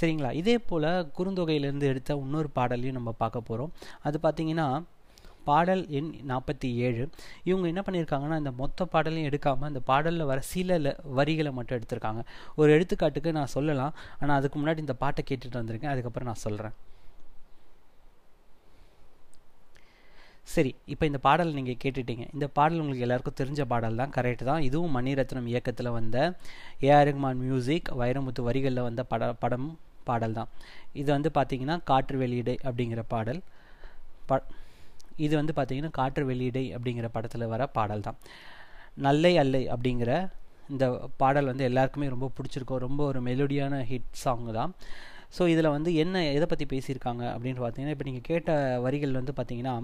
சரிங்களா? 0.00 0.30
இதே 0.42 0.54
போல் 0.70 0.86
குறுந்தொகையிலேருந்து 1.18 1.86
எடுத்த 1.92 2.20
இன்னொரு 2.24 2.50
பாடலையும் 2.58 2.98
நம்ம 2.98 3.12
பார்க்க 3.22 3.48
போகிறோம் 3.48 3.72
அது 4.08 4.16
பார்த்திங்கன்னா 4.22 4.68
பாடல் 5.48 5.82
எண் 5.98 6.10
நாற்பத்தி 6.30 6.68
ஏழு. 6.86 7.04
இவங்க 7.48 7.66
என்ன 7.72 7.82
பண்ணியிருக்காங்கன்னா 7.86 8.38
இந்த 8.42 8.52
மொத்த 8.60 8.86
பாடலையும் 8.94 9.28
எடுக்காமல் 9.30 9.70
அந்த 9.70 9.80
பாடலில் 9.90 10.28
வர 10.30 10.40
சில 10.52 10.78
வரிகளை 11.18 11.52
மட்டும் 11.58 11.78
எடுத்திருக்காங்க. 11.78 12.22
ஒரு 12.60 12.70
எடுத்துக்காட்டுக்கு 12.76 13.32
நான் 13.38 13.54
சொல்லலாம். 13.56 13.94
ஆனால் 14.20 14.36
அதுக்கு 14.40 14.58
முன்னாடி 14.60 14.84
இந்த 14.86 14.96
பாட்டை 15.04 15.24
கேட்டுட்டு 15.30 15.60
வந்திருக்கேன். 15.60 15.94
அதுக்கப்புறம் 15.94 16.30
நான் 16.32 16.44
சொல்கிறேன் 16.46 16.76
சரி 20.52 20.70
இப்போ 20.92 21.04
இந்த 21.08 21.18
பாடல் 21.26 21.56
நீங்கள் 21.56 21.78
கேட்டுட்டீங்க. 21.82 22.24
இந்த 22.34 22.46
பாடல் 22.56 22.80
உங்களுக்கு 22.82 23.06
எல்லாருக்கும் 23.06 23.38
தெரிஞ்ச 23.40 23.62
பாடல் 23.72 23.98
தான் 24.00 24.12
கரெக்ட் 24.16 24.44
தான். 24.50 24.62
இதுவும் 24.68 24.94
மணிரத்னம் 24.96 25.48
இயக்கத்தில் 25.52 25.90
வந்த 25.98 26.16
ஏஆர் 26.88 27.06
ரஹ்மான் 27.08 27.42
மியூசிக் 27.44 27.88
வைரமுத்து 28.00 28.42
வரிகளில் 28.48 28.86
வந்த 28.88 29.02
பட 29.12 29.32
படம் 29.42 29.68
பாடல் 30.08 30.36
தான். 30.38 30.50
இது 31.00 31.08
வந்து 31.16 31.30
பார்த்தீங்கன்னா 31.38 31.76
காற்று 31.90 32.18
வெளியீடு 32.22 32.54
அப்படிங்கிற 32.68 33.02
பாடல். 33.14 33.40
ப 34.30 34.40
இது 35.26 35.34
வந்து 35.40 35.52
பார்த்தீங்கன்னா 35.58 35.92
காற்று 35.98 36.24
வெளியீடை 36.30 36.64
அப்படிங்கிற 36.76 37.06
படத்தில் 37.16 37.50
வர 37.52 37.62
பாடல் 37.78 38.06
தான். 38.08 38.18
நல்லை 39.06 39.32
அல்லை 39.42 39.62
அப்படிங்கிற 39.74 40.12
இந்த 40.72 40.86
பாடல் 41.22 41.50
வந்து 41.50 41.64
எல்லாருக்குமே 41.70 42.08
ரொம்ப 42.14 42.26
பிடிச்சிருக்கும். 42.38 42.82
ரொம்ப 42.86 43.00
ஒரு 43.10 43.20
மெலோடியான 43.28 43.76
ஹிட் 43.90 44.10
சாங் 44.24 44.48
தான். 44.58 44.72
ஸோ 45.36 45.42
இதில் 45.52 45.74
வந்து 45.76 45.90
என்ன 46.02 46.24
எதை 46.36 46.46
பற்றி 46.50 46.64
பேசியிருக்காங்க 46.72 47.24
அப்படின்னு 47.34 47.60
பார்த்தீங்கன்னா 47.62 47.94
இப்போ 47.94 48.06
நீங்கள் 48.08 48.26
கேட்ட 48.28 48.50
வரிகள் 48.84 49.18
வந்து 49.20 49.32
பார்த்தீங்கன்னா 49.38 49.74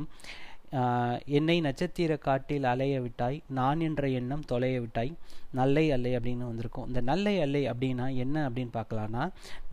என்னை 1.38 1.56
நட்சத்திர 1.66 2.12
காட்டில் 2.26 2.66
அலைய 2.72 2.94
விட்டாய் 3.04 3.38
நான் 3.58 3.82
என்ற 3.88 4.08
எண்ணம் 4.18 4.44
தொலைய 4.52 4.76
விட்டாய் 4.84 5.12
நல்லை 5.58 5.84
அல்லை 5.96 6.12
அப்படின்னு 6.18 6.44
வந்திருக்கும். 6.50 6.86
இந்த 6.90 7.00
நல்லை 7.10 7.34
அல்லை 7.44 7.62
அப்படின்னா 7.72 8.06
என்ன 8.24 8.36
அப்படின்னு 8.48 8.72
பார்க்கலான்னா 8.78 9.24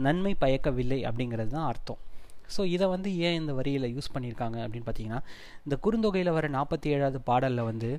நன்மை 0.06 0.34
பயக்கவில்லை 0.44 1.00
அப்படிங்கிறது 1.10 1.52
தான் 1.56 1.70
அர்த்தம். 1.72 2.02
ஸோ 2.56 2.62
இதை 2.76 2.88
வந்து 2.96 3.10
ஏன் 3.28 3.38
இந்த 3.42 3.52
வரியில் 3.60 3.94
யூஸ் 3.96 4.14
பண்ணியிருக்காங்க 4.16 4.58
அப்படின்னு 4.64 4.88
பார்த்தீங்கன்னா 4.88 5.22
இந்த 5.66 5.76
குறுந்தொகையில் 5.86 6.36
வர 6.38 6.48
நாற்பத்தி 6.58 6.88
ஏழாவது 6.96 7.20
பாடலில் 7.30 7.68
வந்து 7.70 7.90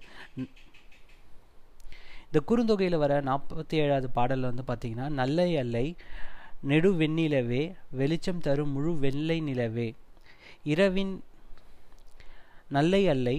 இந்த 2.26 2.40
குறுந்தொகையில் 2.50 3.02
வர 3.04 3.14
நாற்பத்தி 3.30 3.76
ஏழாவது 3.84 4.08
பாடலில் 4.18 4.50
வந்து 4.50 4.64
பார்த்தீங்கன்னா 4.68 5.08
நல்லை 5.20 5.48
அல்லை 5.62 5.86
நெடு 6.70 6.90
வெண்ணிலவே 7.00 7.62
வெளிச்சம் 8.00 8.44
தரும் 8.46 8.72
முழு 8.76 8.92
வெள்ளை 9.04 9.36
நிலவே 9.48 9.88
இரவின் 10.72 11.12
நல்லை 12.76 13.00
அல்லை 13.12 13.36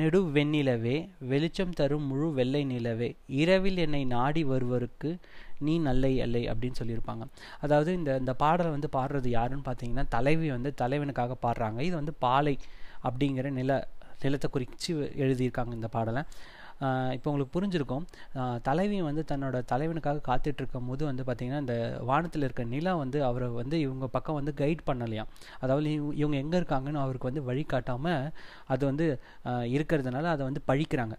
நெடு 0.00 0.18
வெண்ணிலவே 0.34 0.96
வெளிச்சம் 1.30 1.74
தரும் 1.78 2.06
முழு 2.10 2.28
வெள்ளை 2.38 2.60
நிலவே. 2.72 3.08
இரவில் 3.42 3.80
என்னை 3.84 4.02
நாடி 4.12 4.42
வருவருக்கு 4.52 5.10
நீ 5.66 5.74
நல்லை 5.88 6.12
அல்லை 6.24 6.42
அப்படின்னு 6.50 6.80
சொல்லியிருப்பாங்க. 6.80 7.24
அதாவது 7.64 7.90
இந்த 7.98 8.10
இந்த 8.22 8.32
பாடலை 8.42 8.70
வந்து 8.76 8.90
பாடுறது 8.96 9.28
யாருன்னு 9.38 9.66
பார்த்தீங்கன்னா 9.68 10.04
தலைவி 10.16 10.48
வந்து 10.56 10.72
தலைவனுக்காக 10.82 11.36
பாடுறாங்க. 11.46 11.80
இது 11.88 11.94
வந்து 12.00 12.14
பாலை 12.26 12.54
அப்படிங்கிற 13.08 13.50
நில 13.60 13.80
நிலத்தை 14.24 14.48
குறித்து 14.54 14.90
எழுதியிருக்காங்க 15.24 15.72
இந்த 15.80 15.88
பாடலை. 15.96 16.22
இப்போ 17.16 17.28
உங்களுக்கு 17.30 17.54
புரிஞ்சிருக்கும். 17.56 18.04
தலைவி 18.68 18.98
வந்து 19.08 19.22
தன்னோட 19.30 19.56
தலைவனுக்காக 19.72 20.22
காத்துட்டு 20.28 20.60
இருக்கும் 20.62 20.88
போது 20.90 21.02
வந்து 21.10 21.24
பார்த்திங்கன்னா 21.28 21.62
இந்த 21.64 21.76
வானத்தில் 22.10 22.46
இருக்க 22.46 22.64
நிலா 22.74 22.94
வந்து 23.02 23.18
அவரை 23.28 23.48
வந்து 23.60 23.78
இவங்க 23.86 24.06
பக்கம் 24.16 24.38
வந்து 24.40 24.54
கைட் 24.62 24.82
பண்ணலையாம். 24.90 25.30
அதாவது 25.64 25.90
இவங்க 26.22 26.38
எங்கே 26.44 26.58
இருக்காங்கன்னு 26.62 27.02
அவருக்கு 27.04 27.30
வந்து 27.30 27.44
வழிகாட்டாமல் 27.50 28.26
அது 28.74 28.82
வந்து 28.90 29.06
இருக்கிறதுனால 29.76 30.24
அதை 30.36 30.42
வந்து 30.50 30.62
பழிக்கிறாங்க. 30.72 31.16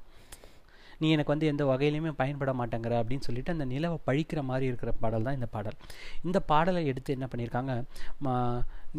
நீ 1.01 1.07
எனக்கு 1.15 1.33
வந்து 1.33 1.49
எந்த 1.53 1.63
வகையிலையுமே 1.71 2.13
பயன்பட 2.21 2.53
மாட்டேங்கிற 2.59 2.93
அப்படின்னு 3.01 3.27
சொல்லிட்டு 3.27 3.53
அந்த 3.55 3.65
நிலவை 3.73 3.97
பழிக்கிற 4.07 4.41
மாதிரி 4.51 4.65
இருக்கிற 4.71 4.93
பாடல் 5.03 5.27
தான் 5.27 5.37
இந்த 5.39 5.49
பாடல். 5.55 5.77
இந்த 6.27 6.39
பாடலை 6.51 6.83
எடுத்து 6.93 7.15
என்ன 7.17 7.27
பண்ணியிருக்காங்க? 7.33 7.73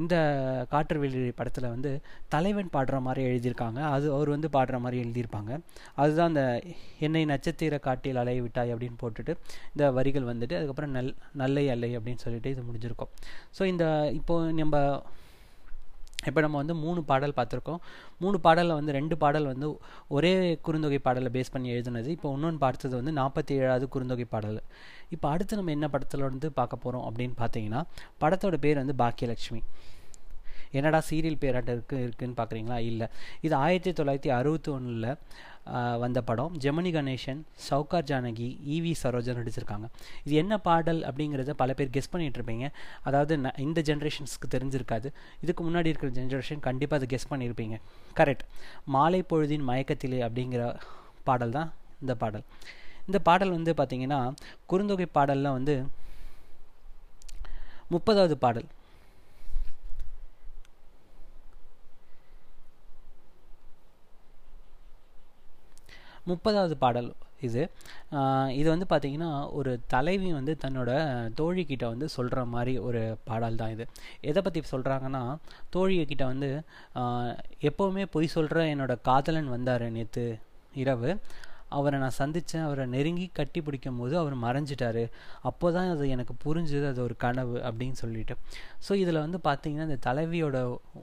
இந்த 0.03 0.15
காற்று 0.71 0.99
வெளி 1.03 1.19
படத்தில் 1.41 1.67
வந்து 1.73 1.91
தலைவன் 2.35 2.71
பாடுற 2.77 2.97
மாதிரி 3.07 3.23
எழுதியிருக்காங்க. 3.31 3.81
அது 3.95 4.07
அவர் 4.17 4.31
வந்து 4.35 4.49
பாடுற 4.57 4.79
மாதிரி 4.85 4.99
எழுதியிருப்பாங்க. 5.05 5.51
அதுதான் 6.03 6.31
அந்த 6.33 6.45
என்னை 7.07 7.23
நட்சத்திர 7.33 7.79
காட்டில் 7.89 8.21
அலைய 8.23 8.41
விட்டாய் 8.47 8.73
அப்படின்னு 8.75 8.99
போட்டுட்டு 9.03 9.35
இந்த 9.75 9.91
வரிகள் 9.99 10.31
வந்துட்டு 10.33 10.57
அதுக்கப்புறம் 10.59 10.95
நல் 10.97 11.13
நல்லை 11.43 11.65
அல்லை 11.75 11.91
அப்படின்னு 11.99 12.25
சொல்லிட்டு 12.25 12.51
இது 12.55 12.65
முடிஞ்சிருக்கும். 12.71 13.13
ஸோ 13.59 13.65
இந்த 13.73 13.87
இப்போது 14.21 14.53
நம்ம 14.63 14.81
இப்போ 16.31 16.40
நம்ம 16.45 16.57
வந்து 16.62 16.75
மூணு 16.85 17.00
பாடல் 17.11 17.35
பார்த்துருக்கோம். 17.38 17.81
மூணு 18.23 18.37
பாடலில் 18.47 18.76
வந்து 18.81 18.93
ரெண்டு 18.99 19.16
பாடல் 19.23 19.49
வந்து 19.52 19.69
ஒரே 20.16 20.33
குறுந்தொகை 20.69 21.00
பாடலை 21.07 21.31
பேஸ் 21.37 21.52
பண்ணி 21.54 21.71
எழுதுனது. 21.76 22.11
இப்போ 22.16 22.35
இன்னொன்று 22.37 22.61
பார்த்தது 22.66 22.95
வந்து 23.00 23.14
நாற்பத்தி 23.21 23.54
ஏழாவது 23.62 23.88
குறுந்தொகை 23.95 24.26
பாடல். 24.35 24.61
இப்போ 25.16 25.28
அடுத்து 25.35 25.59
நம்ம 25.61 25.75
என்ன 25.78 25.88
படத்தில் 25.95 26.28
வந்து 26.31 26.50
பார்க்க 26.61 26.85
போகிறோம் 26.85 27.07
அப்படின்னு 27.09 27.37
பார்த்தீங்கன்னா 27.43 27.83
படத்தோட 28.25 28.57
பேர் 28.66 28.83
வந்து 28.83 28.97
பாக்கியலட்சுமி. 29.04 29.62
என்னடா 30.75 31.02
சீரியல் 31.11 31.38
பேராட்ட 31.40 31.73
இருக்கு 31.73 32.02
இருக்குன்னு 32.02 32.35
பார்க்குறீங்களா 32.37 32.78
இல்லை. 32.78 33.07
இது 33.40 33.54
ஆயிரத்தி 33.54 34.02
தொள்ளாயிரத்தி 34.02 34.33
அறுபத்தி 34.33 34.71
ஒன்றில் 34.71 35.16
வந்த 35.99 36.23
படம். 36.23 36.57
ஜெமினி 36.61 36.90
கணேசன் 36.93 37.40
சவுகார் 37.71 38.04
ஜானகி 38.04 38.49
இவி 38.69 38.93
சரோஜன் 39.02 39.37
நடிச்சிருக்காங்க. 39.37 39.87
இது 40.25 40.35
என்ன 40.35 40.59
பாடல் 40.59 41.00
அப்படிங்கிறத 41.02 41.50
பல 41.50 41.75
பேர் 41.75 41.90
கெஸ் 41.93 42.16
பண்ணிகிட்ருப்பீங்க 42.16 42.69
அதாவது 43.02 43.37
ந- 43.37 43.59
இந்த 43.59 43.83
ஜென்ரேஷன்ஸ்க்கு 43.85 44.49
தெரிஞ்சிருக்காது. 44.50 45.12
இதுக்கு 45.40 45.71
முன்னாடி 45.71 45.87
இருக்கிற 45.87 46.12
ஜென்ரேஷன் 46.12 46.61
கண்டிப்பாக 46.61 47.04
அதை 47.04 47.19
கெஸ் 47.19 47.33
பண்ணியிருப்பீங்க 47.33 47.78
கரெக்ட் 48.16 48.45
மாலை 48.85 49.25
பொழுதின் 49.31 49.69
மயக்கத்திலே 49.69 50.21
அப்படிங்கிற 50.28 50.81
பாடல் 51.25 51.50
தான் 51.50 51.73
இந்த 52.00 52.14
பாடல். 52.14 52.43
இந்த 53.07 53.19
பாடல் 53.19 53.50
வந்து 53.50 53.75
பார்த்தீங்கன்னா 53.76 54.35
குறுந்தொகை 54.69 55.07
பாடலில் 55.12 55.57
வந்து 55.59 55.87
முப்பதாவது 57.90 58.33
பாடல். 58.33 58.64
முப்பதாவது 66.31 66.76
பாடல் 66.85 67.11
இது. 67.47 67.62
இது 68.61 68.66
வந்து 68.73 68.87
பார்த்தீங்கன்னா 68.90 69.31
ஒரு 69.59 69.73
தலைவி 69.95 70.31
வந்து 70.37 70.52
தன்னோட 70.64 70.90
தோழிக்கிட்ட 71.40 71.85
வந்து 71.93 72.07
சொல்கிற 72.16 72.45
மாதிரி 72.54 72.75
ஒரு 72.88 73.02
பாடல் 73.28 73.59
தான் 73.62 73.73
இது. 73.75 73.85
எதை 74.31 74.40
பற்றி 74.47 74.61
சொல்கிறாங்கன்னா 74.75 75.23
தோழிக்கிட்ட 75.76 76.26
வந்து 76.33 76.50
எப்போவுமே 77.71 78.04
பொய் 78.16 78.35
சொல்கிற 78.37 78.62
என்னோட 78.75 78.95
காதலன் 79.11 79.54
வந்தார் 79.57 79.87
நேற்று 79.97 80.26
இரவு. 80.85 81.11
அவரை 81.78 81.99
நான் 82.04 82.16
சந்தித்தேன் 82.21 82.64
அவரை 82.66 82.85
நெருங்கி 82.95 83.26
கட்டி 83.38 83.61
பிடிக்கும் 83.66 83.99
போது 84.00 84.14
அவர் 84.23 84.37
மறைஞ்சிட்டாரு. 84.45 85.04
அப்போ 85.49 85.66
தான் 85.76 85.90
அது 85.95 86.04
எனக்கு 86.14 86.35
புரிஞ்சுது 86.45 86.87
அது 86.93 87.00
ஒரு 87.07 87.16
கனவு 87.25 87.57
அப்படின்னு 87.69 87.99
சொல்லிட்டு. 88.02 88.37
ஸோ 88.87 88.93
இதில் 89.02 89.23
வந்து 89.25 89.40
பார்த்தீங்கன்னா 89.49 89.87
இந்த 89.90 89.99
தலைவியோட 90.09 90.57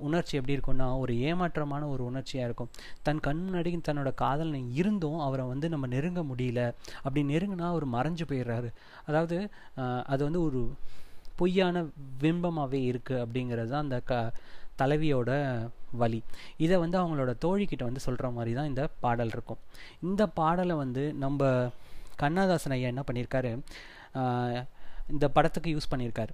உணர்ச்சி 0.07 0.39
எப்படி 0.39 0.55
இருக்கும்னா 0.57 0.87
ஒரு 1.03 1.15
ஏமாற்றமான 1.29 1.89
ஒரு 1.95 2.03
உணர்ச்சியாக 2.11 2.47
இருக்கும். 2.49 2.71
தன் 3.07 3.23
கண் 3.27 3.43
முன்னாடி 3.47 3.75
தன்னோட 3.89 4.11
காதலன் 4.23 4.71
இருந்தும் 4.81 5.19
அவரை 5.27 5.45
வந்து 5.53 5.69
நம்ம 5.75 5.87
நெருங்க 5.95 6.23
முடியல. 6.31 6.61
அப்படி 7.05 7.23
நெருங்கினா 7.33 7.67
அவர் 7.73 7.87
மறைஞ்சு 7.97 8.25
போயிடுறாரு. 8.31 8.71
அதாவது 9.09 9.37
அது 10.13 10.21
வந்து 10.27 10.41
ஒரு 10.47 10.61
பொய்யான 11.39 11.77
பிம்பமாகவே 12.21 12.79
இருக்குது 12.89 13.21
அப்படிங்கிறது 13.23 13.69
தான் 13.73 13.85
அந்த 13.85 13.97
க 14.09 14.15
தலைவியோட 14.81 15.31
வழி 16.01 16.19
இதை 16.65 16.75
வந்து 16.83 16.97
அவங்களோட 17.01 17.31
தோழிக்கிட்ட 17.45 17.83
வந்து 17.89 18.05
சொல்கிற 18.07 18.27
மாதிரி 18.38 18.51
தான் 18.59 18.69
இந்த 18.71 18.83
பாடல் 19.03 19.33
இருக்கும். 19.35 19.61
இந்த 20.09 20.23
பாடலை 20.39 20.75
வந்து 20.83 21.03
நம்ம 21.23 21.50
கண்ணதாசன் 22.21 22.75
ஐயா 22.77 22.89
என்ன 22.93 23.03
பண்ணியிருக்காரு 23.09 23.51
இந்த 25.13 25.25
படத்துக்கு 25.35 25.69
யூஸ் 25.75 25.91
பண்ணியிருக்காரு 25.91 26.33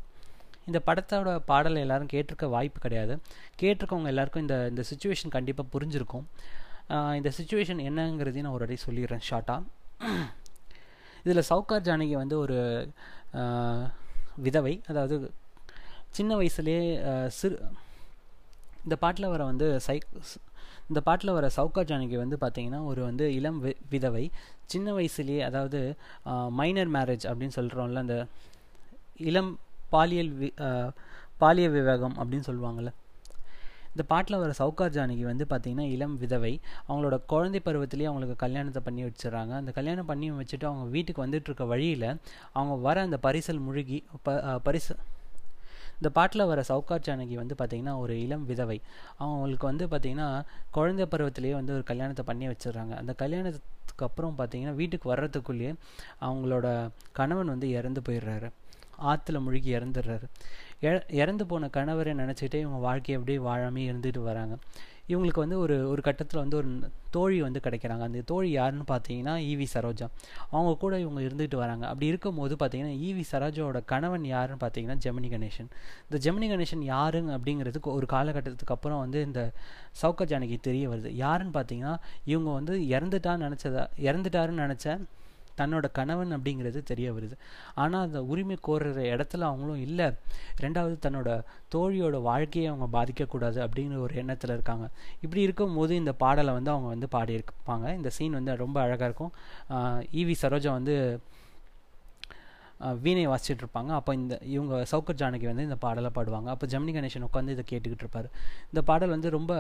இந்த 0.69 0.79
படத்தோட 0.87 1.31
பாடலை 1.49 1.81
எல்லாரும் 1.85 2.09
கேட்டிருக்க 2.13 2.45
வாய்ப்பு 2.55 2.79
கிடையாது. 2.85 3.13
கேட்டிருக்கவங்க 3.61 4.11
எல்லாருக்கும் 4.13 4.43
இந்த 4.45 4.55
இந்த 4.71 4.83
சுச்சுவேஷன் 4.89 5.33
கண்டிப்பாக 5.35 5.71
புரிஞ்சிருக்கும். 5.75 6.25
இந்த 7.19 7.29
சுச்சுவேஷன் 7.37 7.81
என்னங்கிறதையும் 7.89 8.47
நான் 8.47 8.57
ஒரு 8.57 8.65
அடி 8.67 8.77
சொல்லிடுறேன் 8.87 9.23
ஷார்ட்டாக 9.29 9.63
இதில் 11.25 11.47
சவுகார் 11.49 11.85
ஜானகி 11.87 12.15
வந்து 12.23 12.35
ஒரு 12.43 12.57
விதவை. 14.45 14.73
அதாவது 14.91 15.15
சின்ன 16.17 16.31
வயசுலேயே 16.39 16.83
சிறு 17.39 17.55
இந்த 18.87 18.95
பாட்டில் 18.95 19.27
வர 19.27 19.43
வந்து 19.43 19.67
சை 19.79 19.95
இந்த 20.89 20.99
பாட்டில் 21.01 21.31
வர 21.31 21.49
சவுகார் 21.55 21.89
ஜானகி 21.89 22.17
வந்து 22.17 22.37
பார்த்தீங்கன்னா 22.41 22.85
ஒரு 22.85 23.01
வந்து 23.03 23.33
இளம் 23.33 23.63
வி- 23.63 23.79
விதவை. 23.89 24.23
சின்ன 24.65 24.93
வயசுலேயே 24.93 25.39
அதாவது 25.41 25.79
மைனர் 26.51 26.91
மேரேஜ் 26.91 27.25
அப்படின்னு 27.29 27.55
சொல்கிறோம்ல 27.55 27.95
அந்த 27.97 28.17
இளம் 29.23 29.51
பாலியல் 29.89 30.31
வி 30.33 30.49
பாலிய 31.39 31.67
விவேகம் 31.69 32.15
அப்படின்னு 32.17 32.47
சொல்லுவாங்கள்ல 32.47 32.91
இந்த 33.91 34.07
பாட்டில் 34.07 34.37
வர 34.37 34.53
சவுகார் 34.57 34.95
ஜானகி 34.95 35.23
வந்து 35.23 35.45
பார்த்தீங்கன்னா 35.49 35.85
இளம் 35.89 36.17
விதவை. 36.17 36.51
அவங்களோட 36.87 37.15
குழந்தை 37.25 37.61
பருவத்திலேயே 37.65 38.05
அவங்களுக்கு 38.05 38.35
கல்யாணத்தை 38.35 38.81
பண்ணி 38.81 39.03
வச்சிடறாங்க. 39.03 39.53
அந்த 39.53 39.71
கல்யாணம் 39.71 40.05
பண்ணி 40.05 40.27
வச்சுட்டு 40.31 40.65
அவங்க 40.65 40.85
வீட்டுக்கு 40.87 41.25
வந்துட்டு 41.25 41.47
இருக்க 41.47 41.65
வழியில் 41.65 42.07
அவங்க 42.53 42.75
வர 42.81 43.01
அந்த 43.01 43.19
பரிசல் 43.23 43.59
முழுகி 43.59 43.97
ப 44.23 44.35
பரிசு 44.59 44.95
இந்த 45.97 46.09
பாட்டில் 46.13 46.45
வர 46.45 46.63
சவுகார் 46.69 47.01
ஜானகி 47.07 47.33
வந்து 47.33 47.55
பார்த்திங்கன்னா 47.57 47.97
ஒரு 47.97 48.21
இளம் 48.21 48.45
விதவை. 48.45 48.81
அவங்களுக்கு 49.17 49.65
வந்து 49.65 49.87
பார்த்திங்கன்னா 49.87 50.43
குழந்தை 50.71 51.07
பருவத்திலேயே 51.11 51.51
வந்து 51.51 51.73
ஒரு 51.73 51.83
கல்யாணத்தை 51.83 52.25
பண்ணி 52.25 52.47
வச்சிடுறாங்க. 52.47 52.89
அந்த 52.89 53.13
கல்யாணத்துக்கு 53.13 54.05
அப்புறம் 54.05 54.35
பார்த்திங்கன்னா 54.37 54.75
வீட்டுக்கு 54.75 55.15
வர்றதுக்குள்ளேயே 55.15 55.75
அவங்களோட 56.21 56.89
கணவன் 57.11 57.45
வந்து 57.45 57.69
இறந்து 57.69 58.01
போயிடுறாரு. 58.09 58.49
ஆற்றுல 59.03 59.41
முழுகி 59.41 59.75
இறந்துடுறாரு. 59.75 60.23
இற- 60.79 61.05
இறந்து 61.09 61.45
போன 61.45 61.69
கணவரை 61.73 62.13
நினச்சிக்கிட்டே 62.13 62.53
இவங்க 62.53 62.77
வாழ்க்கையை 62.77 63.23
அப்படியே 63.23 63.37
வாழாமே 63.37 63.91
இருந்துட்டு 63.91 64.23
வராங்க. 64.23 64.57
இவங்களுக்கு 65.09 65.43
வந்து 65.45 65.59
ஒரு 65.59 65.89
ஒரு 65.89 66.01
கட்டத்தில் 66.01 66.39
வந்து 66.39 66.57
ஒரு 66.57 66.69
தோழி 67.09 67.41
வந்து 67.41 67.59
கிடைக்கிறாங்க. 67.63 67.99
அந்த 67.99 68.21
தோழி 68.25 68.49
யாருன்னு 68.51 68.85
பார்த்தீங்கன்னா 68.87 69.33
ஈவி 69.51 69.65
சரோஜா. 69.73 70.07
அவங்க 70.51 70.75
கூட 70.75 70.99
இவங்க 70.99 71.21
இருந்துகிட்டு 71.21 71.55
வராங்க. 71.55 71.85
அப்படி 71.85 72.05
இருக்கும்போது 72.05 72.55
பார்த்தீங்கன்னா 72.55 72.95
ஈவி 73.07 73.23
சரோஜாவோட 73.31 73.81
கணவன் 73.85 74.25
யாருன்னு 74.25 74.63
பார்த்தீங்கன்னா 74.65 74.97
ஜெமினி 75.05 75.29
கணேசன். 75.35 75.69
இந்த 76.09 76.19
ஜெமினி 76.25 76.49
கணேசன் 76.53 76.83
யாருங்க 76.93 77.31
அப்படிங்கிறதுக்கு 77.37 77.91
ஒரு 77.97 78.05
காலகட்டத்துக்கு 78.09 78.75
அப்புறம் 78.77 78.99
வந்து 78.99 79.21
இந்த 79.21 79.51
சவுக்க 80.01 80.25
ஜானகி 80.33 80.59
தெரிய 80.59 80.89
வருது. 80.89 81.11
யாருன்னு 81.15 81.53
பார்த்தீங்கன்னா 81.59 81.95
இவங்க 82.25 82.51
வந்து 82.51 82.75
இறந்துட்டான்னு 82.77 83.47
நினச்சதா 83.47 83.85
இறந்துட்டாருன்னு 84.01 84.65
நினச்ச 84.65 84.99
தன்னோட 85.57 85.85
கணவன் 85.91 86.35
அப்படிங்கிறது 86.37 86.81
தெரிய 86.83 87.07
வருது. 87.13 87.35
ஆனால் 87.75 88.05
அந்த 88.07 88.19
உரிமை 88.23 88.57
கோருற 88.67 89.01
இடத்துல 89.13 89.47
அவங்களும் 89.49 89.81
இல்லை. 89.87 90.07
ரெண்டாவது 90.61 90.95
தன்னோட 91.05 91.29
தோழியோட 91.75 92.21
வாழ்க்கையை 92.21 92.67
அவங்க 92.71 92.87
பாதிக்கக்கூடாது 92.97 93.59
அப்படிங்கிற 93.65 93.99
ஒரு 94.07 94.15
எண்ணத்தில் 94.15 94.55
இருக்காங்க. 94.57 94.87
இப்படி 95.21 95.41
இருக்கும்போது 95.41 95.95
இந்த 95.95 96.13
பாடலை 96.23 96.53
வந்து 96.53 96.71
அவங்க 96.71 96.89
வந்து 96.95 97.09
பாடியிருப்பாங்க. 97.17 97.87
இந்த 97.95 98.09
சீன் 98.09 98.37
வந்து 98.39 98.55
ரொம்ப 98.65 98.77
அழகாக 98.81 99.09
இருக்கும். 99.09 99.33
ஈவி 100.21 100.35
சரோஜா 100.41 100.71
வந்து 100.79 100.95
வீணை 103.05 103.23
வாசிச்சுட்டு 103.31 103.63
இருப்பாங்க. 103.63 103.91
அப்போ 103.99 104.11
இந்த 104.19 104.33
இவங்க 104.55 104.75
சௌக்கர் 104.91 105.19
ஜானகி 105.21 105.47
வந்து 105.51 105.65
இந்த 105.67 105.77
பாடலை 105.85 106.11
பாடுவாங்க. 106.17 106.49
அப்போ 106.55 106.65
ஜெமினி 106.73 106.93
கணேசன் 106.97 107.27
உட்காந்து 107.29 107.55
இதை 107.55 107.65
கேட்டுக்கிட்டு 107.71 108.05
இருப்பாரு. 108.05 108.29
இந்த 108.71 108.81
பாடல் 108.89 109.13
வந்து 109.15 109.29
ரொம்ப 109.37 109.53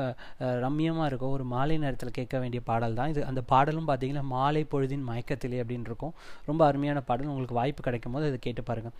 ரம்மியமாக 0.65 1.09
இருக்கும். 1.11 1.33
ஒரு 1.37 1.45
மாலை 1.53 1.77
நேரத்தில் 1.85 2.15
கேட்க 2.19 2.35
வேண்டிய 2.43 2.61
பாடல் 2.71 2.97
தான். 2.99 3.11
இது 3.15 3.23
அந்த 3.31 3.43
பாடலும் 3.53 3.89
பார்த்தீங்கன்னா 3.91 4.25
மாலை 4.35 4.63
பொழுதின் 4.73 5.05
மயக்கத்திலே 5.09 5.61
அப்படின்னு 5.63 5.89
இருக்கும். 5.91 6.13
ரொம்ப 6.49 6.61
அருமையான 6.69 7.01
பாடல். 7.09 7.31
உங்களுக்கு 7.33 7.59
வாய்ப்பு 7.61 7.83
கிடைக்கும் 7.89 8.15
போது 8.17 8.27
அதை 8.31 8.39
கேட்டு 8.47 8.63
பாருங்கள் 8.71 8.95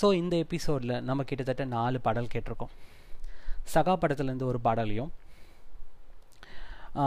ஸோ 0.00 0.06
இந்த 0.22 0.34
எபிசோடில் 0.44 0.96
நம்ம 1.10 1.22
கிட்டத்தட்ட 1.30 1.64
நாலு 1.76 1.98
பாடல் 2.06 2.32
கேட்டிருக்கோம். 2.34 2.72
சகா 3.74 3.94
படத்துலேருந்து 4.02 4.46
ஒரு 4.50 4.58
பாடலையும் 4.66 5.10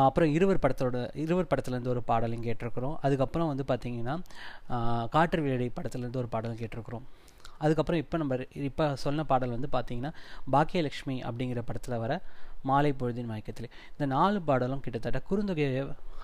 அப்புறம் 0.08 0.32
இருவர் 0.38 0.62
படத்தோட 0.64 0.98
இருவர் 1.24 1.50
படத்துலேருந்து 1.52 1.94
ஒரு 1.96 2.02
பாடலும் 2.12 2.46
கேட்டிருக்கிறோம். 2.48 2.96
அதுக்கப்புறம் 3.06 3.50
வந்து 3.52 3.66
பார்த்தீங்கன்னா 3.72 4.16
காற்று 5.16 5.42
வீழை 5.48 5.70
படத்துலேருந்து 5.78 6.22
ஒரு 6.24 6.32
பாடலும் 6.36 6.62
கேட்டிருக்கிறோம். 6.62 7.06
அதுக்கப்புறம் 7.66 8.02
இப்போ 8.04 8.16
நம்ம 8.22 8.36
இப்போ 8.70 8.86
சொன்ன 9.04 9.24
பாடல் 9.32 9.54
வந்து 9.56 9.70
பார்த்தீங்கன்னா 9.76 10.12
பாக்கியலட்சுமி 10.54 11.16
அப்படிங்கிற 11.28 11.62
படத்தில் 11.68 12.02
வர 12.04 12.14
மாலை 12.70 12.92
பொழுதின் 13.00 13.30
மயக்கத்தில். 13.32 13.70
இந்த 13.94 14.06
நாலு 14.16 14.40
பாடலும் 14.50 14.82
கிட்டத்தட்ட 14.86 15.20
குறுந்தொகையை 15.30 15.82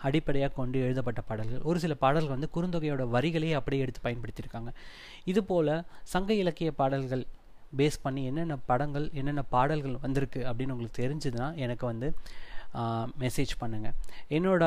அடிப்படையாக 0.07 0.51
கொண்டு 0.59 0.77
எழுதப்பட்ட 0.85 1.21
பாடல்கள். 1.29 1.63
ஒரு 1.69 1.79
சில 1.83 1.93
பாடல்கள் 2.03 2.35
வந்து 2.35 2.49
குறுந்தொகையோட 2.55 3.05
வரிகளையே 3.15 3.55
அப்படியே 3.59 3.83
எடுத்து 3.85 4.01
பயன்படுத்தியிருக்காங்க. 4.05 4.71
இதுபோல் 5.31 5.73
சங்க 6.13 6.33
இலக்கிய 6.43 6.71
பாடல்கள் 6.81 7.25
பேஸ் 7.79 7.97
பண்ணி 8.03 8.21
என்னென்ன 8.29 8.55
படங்கள் 8.69 9.07
என்னென்ன 9.19 9.41
பாடல்கள் 9.55 9.97
வந்திருக்கு 10.05 10.41
அப்படின்னு 10.49 10.73
உங்களுக்கு 10.75 11.01
தெரிஞ்சதுன்னா 11.03 11.49
எனக்கு 11.65 11.85
வந்து 11.91 12.07
மெசேஜ் 13.23 13.53
பண்ணுங்கள் 13.61 13.95
என்னோட 14.37 14.63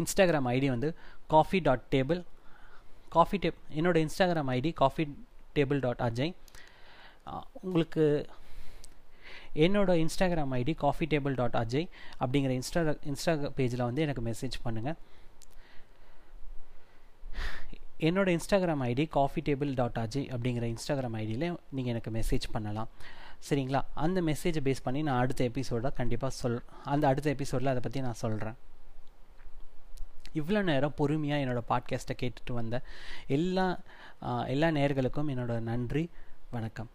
இன்ஸ்டாகிராம் 0.00 0.48
ஐடி 0.54 0.68
வந்து 0.74 0.88
coffee 1.34 1.60
dot 1.60 1.84
table 1.94 2.20
coffee 3.16 3.38
tab 3.44 3.60
என்னோட 3.78 3.96
Instagram 4.06 4.50
ID 4.56 4.72
coffee 4.82 5.04
table 5.56 5.80
dot 5.80 6.02
Ajay 6.08 6.32
உங்களுக்கு 7.62 8.04
என்னோட 9.64 9.92
Instagram 10.04 10.52
ID 10.58 10.74
coffee 10.84 11.06
table 11.12 11.34
dot 11.34 11.56
Ajay 11.62 11.86
அப்படிங்கிற 12.20 12.52
இன்ஸ்டா 12.60 12.80
இன்ஸ்டா 13.10 13.32
பேஜில் 13.58 13.86
வந்து 13.88 14.04
எனக்கு 14.06 14.22
மெசேஜ் 14.30 14.56
பண்ணுங்கள் 14.64 14.98
என்னோட 18.08 18.28
Instagram 18.36 18.82
ID 18.88 19.04
coffee 19.16 19.40
table 19.48 19.70
dot 19.74 19.98
Ajay 20.02 20.28
அப்படிங்கிற 20.34 20.64
இன்ஸ்டாகிராம் 20.74 21.16
ஐடியில் 21.22 21.46
நீங்கள் 21.76 21.92
எனக்கு 21.92 22.10
மெசேஜ் 22.10 22.46
பண்ணலாம். 22.52 22.90
சரிங்களா? 23.50 23.82
அந்த 23.94 24.22
மெசேஜை 24.22 24.60
பேஸ் 24.64 24.82
பண்ணி 24.82 25.02
நான் 25.02 25.20
அடுத்த 25.20 25.44
எபிசோடாக 25.44 25.92
கண்டிப்பாக 25.92 26.34
சொல் 26.34 26.62
அந்த 26.84 27.06
அடுத்த 27.06 27.30
எபிசோடில் 27.30 27.68
அதை 27.68 27.80
பற்றி 27.80 28.00
நான் 28.00 28.14
சொல்கிறேன் 28.14 28.54
இவ்வளோ 30.34 30.62
நேரம் 30.62 30.92
பொறுமையாக 30.96 31.44
என்னோடய 31.44 31.62
பாட்காஸ்ட்டை 31.68 32.16
கேட்டுட்டு 32.22 32.52
வந்த 32.52 32.80
எல்லா 33.26 33.78
எல்லா 34.46 34.68
நேர்களுக்கும் 34.68 35.30
என்னோட 35.30 35.60
நன்றி 35.60 36.10
வணக்கம். 36.50 36.90